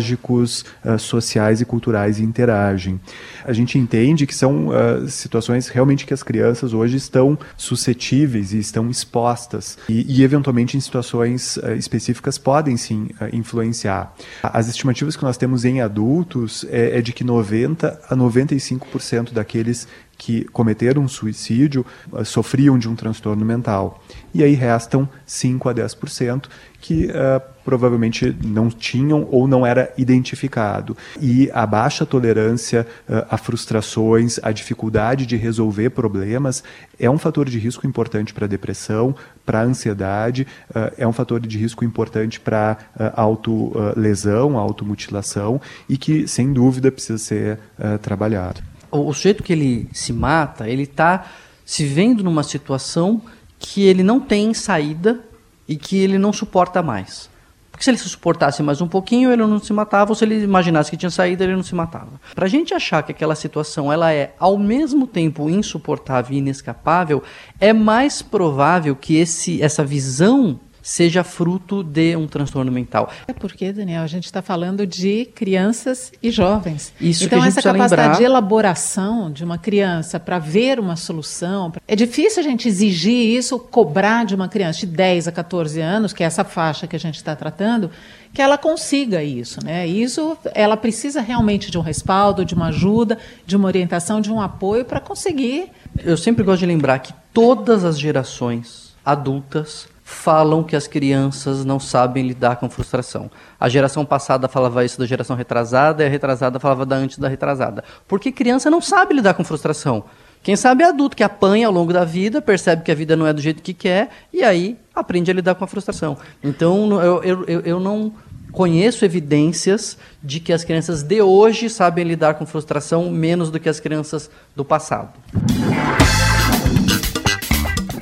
uh, 0.84 0.98
sociais 0.98 1.60
e 1.60 1.64
culturais 1.64 2.18
interagem. 2.18 3.00
A 3.44 3.52
gente 3.52 3.78
entende 3.78 4.26
que 4.26 4.34
são 4.34 4.68
uh, 4.68 5.08
situações 5.08 5.68
realmente 5.68 6.06
que 6.06 6.14
as 6.14 6.22
crianças 6.22 6.72
hoje 6.72 6.96
estão 6.96 7.38
suscetíveis 7.56 8.52
e 8.52 8.58
estão 8.58 8.90
expostas 8.90 9.78
e, 9.88 10.04
e 10.08 10.22
eventualmente 10.22 10.76
em 10.76 10.80
situações 10.80 11.56
uh, 11.58 11.72
específicas 11.72 12.38
podem 12.38 12.76
sim 12.76 13.08
influenciar. 13.32 14.14
As 14.42 14.68
estimativas 14.68 15.16
que 15.16 15.22
nós 15.22 15.36
temos 15.36 15.64
em 15.64 15.80
adultos 15.80 16.64
é, 16.70 16.98
é 16.98 17.02
de 17.02 17.12
que 17.12 17.24
90 17.24 18.00
a 18.08 18.16
95% 18.16 19.32
daqueles 19.32 19.86
que 20.16 20.44
cometeram 20.44 21.06
suicídio 21.08 21.84
uh, 22.12 22.24
sofriam 22.24 22.78
de 22.78 22.88
um 22.88 22.94
transtorno 22.94 23.44
mental. 23.44 24.02
E 24.32 24.42
aí 24.42 24.54
restam 24.54 25.08
5 25.26 25.68
a 25.68 25.74
10% 25.74 26.46
que 26.80 27.06
uh, 27.06 27.53
provavelmente 27.64 28.36
não 28.44 28.68
tinham 28.68 29.26
ou 29.30 29.48
não 29.48 29.64
era 29.64 29.92
identificado. 29.96 30.96
E 31.20 31.50
a 31.52 31.66
baixa 31.66 32.04
tolerância 32.04 32.86
uh, 33.08 33.24
a 33.30 33.36
frustrações, 33.36 34.38
a 34.42 34.52
dificuldade 34.52 35.26
de 35.26 35.36
resolver 35.36 35.90
problemas 35.90 36.62
é 36.98 37.10
um 37.10 37.18
fator 37.18 37.48
de 37.48 37.58
risco 37.58 37.86
importante 37.86 38.32
para 38.32 38.46
depressão, 38.46 39.14
para 39.44 39.62
ansiedade, 39.62 40.46
uh, 40.70 40.92
é 40.96 41.06
um 41.06 41.12
fator 41.12 41.40
de 41.40 41.58
risco 41.58 41.84
importante 41.84 42.38
para 42.40 42.76
a 42.98 43.20
autolesão, 43.20 44.58
automutilação 44.58 45.60
e 45.88 45.96
que, 45.96 46.26
sem 46.28 46.52
dúvida, 46.52 46.90
precisa 46.90 47.18
ser 47.18 47.58
trabalhado 48.02 48.62
o, 48.94 49.08
o 49.08 49.12
sujeito 49.12 49.42
que 49.42 49.52
ele 49.52 49.88
se 49.92 50.12
mata, 50.12 50.68
ele 50.68 50.84
está 50.84 51.26
se 51.64 51.84
vendo 51.84 52.22
numa 52.22 52.42
situação 52.42 53.20
que 53.58 53.82
ele 53.82 54.02
não 54.02 54.20
tem 54.20 54.54
saída 54.54 55.20
e 55.66 55.76
que 55.76 55.96
ele 55.96 56.18
não 56.18 56.32
suporta 56.32 56.82
mais. 56.82 57.28
Porque 57.74 57.82
se 57.82 57.90
ele 57.90 57.98
se 57.98 58.08
suportasse 58.08 58.62
mais 58.62 58.80
um 58.80 58.86
pouquinho, 58.86 59.32
ele 59.32 59.44
não 59.44 59.58
se 59.58 59.72
matava, 59.72 60.12
ou 60.12 60.14
se 60.14 60.24
ele 60.24 60.44
imaginasse 60.44 60.88
que 60.88 60.96
tinha 60.96 61.10
saída, 61.10 61.42
ele 61.42 61.56
não 61.56 61.62
se 61.64 61.74
matava. 61.74 62.20
Para 62.32 62.44
a 62.44 62.48
gente 62.48 62.72
achar 62.72 63.02
que 63.02 63.10
aquela 63.10 63.34
situação 63.34 63.92
ela 63.92 64.12
é 64.12 64.32
ao 64.38 64.56
mesmo 64.56 65.08
tempo 65.08 65.50
insuportável 65.50 66.36
e 66.36 66.38
inescapável, 66.38 67.20
é 67.58 67.72
mais 67.72 68.22
provável 68.22 68.94
que 68.94 69.16
esse, 69.16 69.60
essa 69.60 69.84
visão 69.84 70.60
seja 70.84 71.24
fruto 71.24 71.82
de 71.82 72.14
um 72.14 72.26
transtorno 72.26 72.70
mental. 72.70 73.10
É 73.26 73.32
porque, 73.32 73.72
Daniel, 73.72 74.02
a 74.02 74.06
gente 74.06 74.26
está 74.26 74.42
falando 74.42 74.86
de 74.86 75.24
crianças 75.34 76.12
e 76.22 76.30
jovens. 76.30 76.92
Isso 77.00 77.24
então, 77.24 77.42
essa 77.42 77.62
capacidade 77.62 78.02
lembrar... 78.02 78.18
de 78.18 78.24
elaboração 78.24 79.32
de 79.32 79.42
uma 79.42 79.56
criança 79.56 80.20
para 80.20 80.38
ver 80.38 80.78
uma 80.78 80.94
solução. 80.94 81.72
É 81.88 81.96
difícil 81.96 82.40
a 82.40 82.44
gente 82.44 82.68
exigir 82.68 83.34
isso, 83.34 83.58
cobrar 83.58 84.26
de 84.26 84.34
uma 84.34 84.46
criança 84.46 84.80
de 84.80 84.88
10 84.88 85.28
a 85.28 85.32
14 85.32 85.80
anos, 85.80 86.12
que 86.12 86.22
é 86.22 86.26
essa 86.26 86.44
faixa 86.44 86.86
que 86.86 86.94
a 86.94 87.00
gente 87.00 87.16
está 87.16 87.34
tratando, 87.34 87.90
que 88.34 88.42
ela 88.42 88.58
consiga 88.58 89.22
isso, 89.22 89.64
né? 89.64 89.86
Isso, 89.86 90.36
ela 90.54 90.76
precisa 90.76 91.22
realmente 91.22 91.70
de 91.70 91.78
um 91.78 91.82
respaldo, 91.82 92.44
de 92.44 92.52
uma 92.52 92.66
ajuda, 92.66 93.16
de 93.46 93.56
uma 93.56 93.66
orientação, 93.68 94.20
de 94.20 94.30
um 94.30 94.38
apoio 94.38 94.84
para 94.84 95.00
conseguir. 95.00 95.70
Eu 96.04 96.18
sempre 96.18 96.44
gosto 96.44 96.60
de 96.60 96.66
lembrar 96.66 96.98
que 96.98 97.14
todas 97.32 97.84
as 97.84 97.98
gerações 97.98 98.92
adultas 99.02 99.88
falam 100.06 100.62
que 100.62 100.76
as 100.76 100.86
crianças 100.86 101.64
não 101.64 101.80
sabem 101.80 102.26
lidar 102.26 102.56
com 102.56 102.68
frustração. 102.68 103.30
A 103.58 103.70
geração 103.70 104.04
passada 104.04 104.46
falava 104.46 104.84
isso 104.84 104.98
da 104.98 105.06
geração 105.06 105.34
retrasada 105.34 106.02
e 106.02 106.06
a 106.06 106.10
retrasada 106.10 106.60
falava 106.60 106.84
da 106.84 106.94
antes 106.94 107.16
da 107.16 107.26
retrasada. 107.26 107.82
Porque 108.06 108.30
criança 108.30 108.70
não 108.70 108.82
sabe 108.82 109.14
lidar 109.14 109.32
com 109.32 109.42
frustração. 109.42 110.04
Quem 110.42 110.56
sabe 110.56 110.84
é 110.84 110.88
adulto 110.88 111.16
que 111.16 111.22
apanha 111.22 111.66
ao 111.66 111.72
longo 111.72 111.90
da 111.90 112.04
vida, 112.04 112.42
percebe 112.42 112.82
que 112.82 112.92
a 112.92 112.94
vida 112.94 113.16
não 113.16 113.26
é 113.26 113.32
do 113.32 113.40
jeito 113.40 113.62
que 113.62 113.72
quer 113.72 114.10
e 114.30 114.44
aí 114.44 114.76
aprende 114.94 115.30
a 115.30 115.34
lidar 115.34 115.54
com 115.54 115.64
a 115.64 115.66
frustração. 115.66 116.18
Então 116.42 117.00
eu, 117.00 117.24
eu, 117.24 117.60
eu 117.60 117.80
não 117.80 118.12
conheço 118.52 119.06
evidências 119.06 119.96
de 120.22 120.38
que 120.38 120.52
as 120.52 120.62
crianças 120.62 121.02
de 121.02 121.22
hoje 121.22 121.70
sabem 121.70 122.04
lidar 122.04 122.34
com 122.34 122.44
frustração 122.44 123.10
menos 123.10 123.50
do 123.50 123.58
que 123.58 123.70
as 123.70 123.80
crianças 123.80 124.30
do 124.54 124.66
passado. 124.66 125.14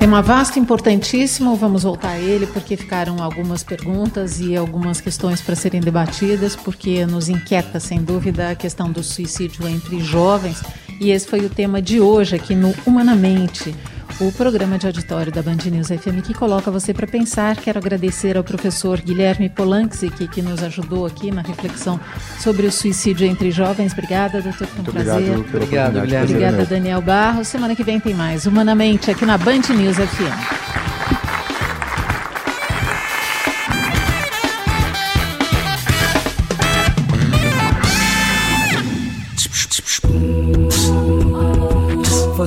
Tema 0.03 0.21
vasto, 0.21 0.59
importantíssimo, 0.59 1.55
vamos 1.55 1.83
voltar 1.83 2.09
a 2.09 2.19
ele 2.19 2.45
porque 2.45 2.75
ficaram 2.75 3.23
algumas 3.23 3.63
perguntas 3.63 4.41
e 4.41 4.53
algumas 4.53 4.99
questões 4.99 5.39
para 5.39 5.55
serem 5.55 5.79
debatidas, 5.79 6.57
porque 6.57 7.05
nos 7.05 7.29
inquieta, 7.29 7.79
sem 7.79 8.03
dúvida, 8.03 8.49
a 8.49 8.55
questão 8.55 8.91
do 8.91 9.01
suicídio 9.01 9.65
entre 9.65 10.01
jovens. 10.01 10.61
E 10.99 11.09
esse 11.09 11.25
foi 11.25 11.39
o 11.45 11.49
tema 11.49 11.81
de 11.81 12.01
hoje 12.01 12.35
aqui 12.35 12.53
no 12.53 12.75
Humanamente 12.85 13.73
o 14.19 14.31
programa 14.31 14.77
de 14.77 14.85
auditório 14.85 15.31
da 15.31 15.41
Band 15.41 15.57
News 15.71 15.87
FM 15.87 16.21
que 16.23 16.33
coloca 16.33 16.69
você 16.69 16.93
para 16.93 17.07
pensar. 17.07 17.55
Quero 17.55 17.79
agradecer 17.79 18.37
ao 18.37 18.43
professor 18.43 19.01
Guilherme 19.01 19.49
Polanski, 19.49 20.27
que 20.27 20.41
nos 20.41 20.61
ajudou 20.63 21.05
aqui 21.05 21.31
na 21.31 21.41
reflexão 21.41 21.99
sobre 22.39 22.67
o 22.67 22.71
suicídio 22.71 23.25
entre 23.27 23.51
jovens. 23.51 23.93
Obrigada, 23.93 24.41
doutor. 24.41 24.67
Foi 24.67 24.81
um 24.81 24.83
Muito 24.83 24.91
prazer. 24.91 25.37
Obrigado, 25.37 25.97
obrigado 25.97 26.01
Guilherme. 26.01 26.33
Obrigada, 26.33 26.65
Daniel 26.65 27.01
Barros. 27.01 27.47
Semana 27.47 27.75
que 27.75 27.83
vem 27.83 27.99
tem 27.99 28.13
mais 28.13 28.45
Humanamente 28.45 29.09
aqui 29.09 29.25
na 29.25 29.37
Band 29.37 29.73
News 29.75 29.97
FM. 29.97 30.92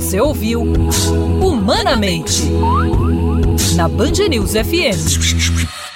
Você 0.07 0.21
ouviu 0.21 0.61
Humanamente 1.41 2.43
na 3.75 3.89
Band 3.89 4.13
News 4.29 4.53
FM. 4.53 5.86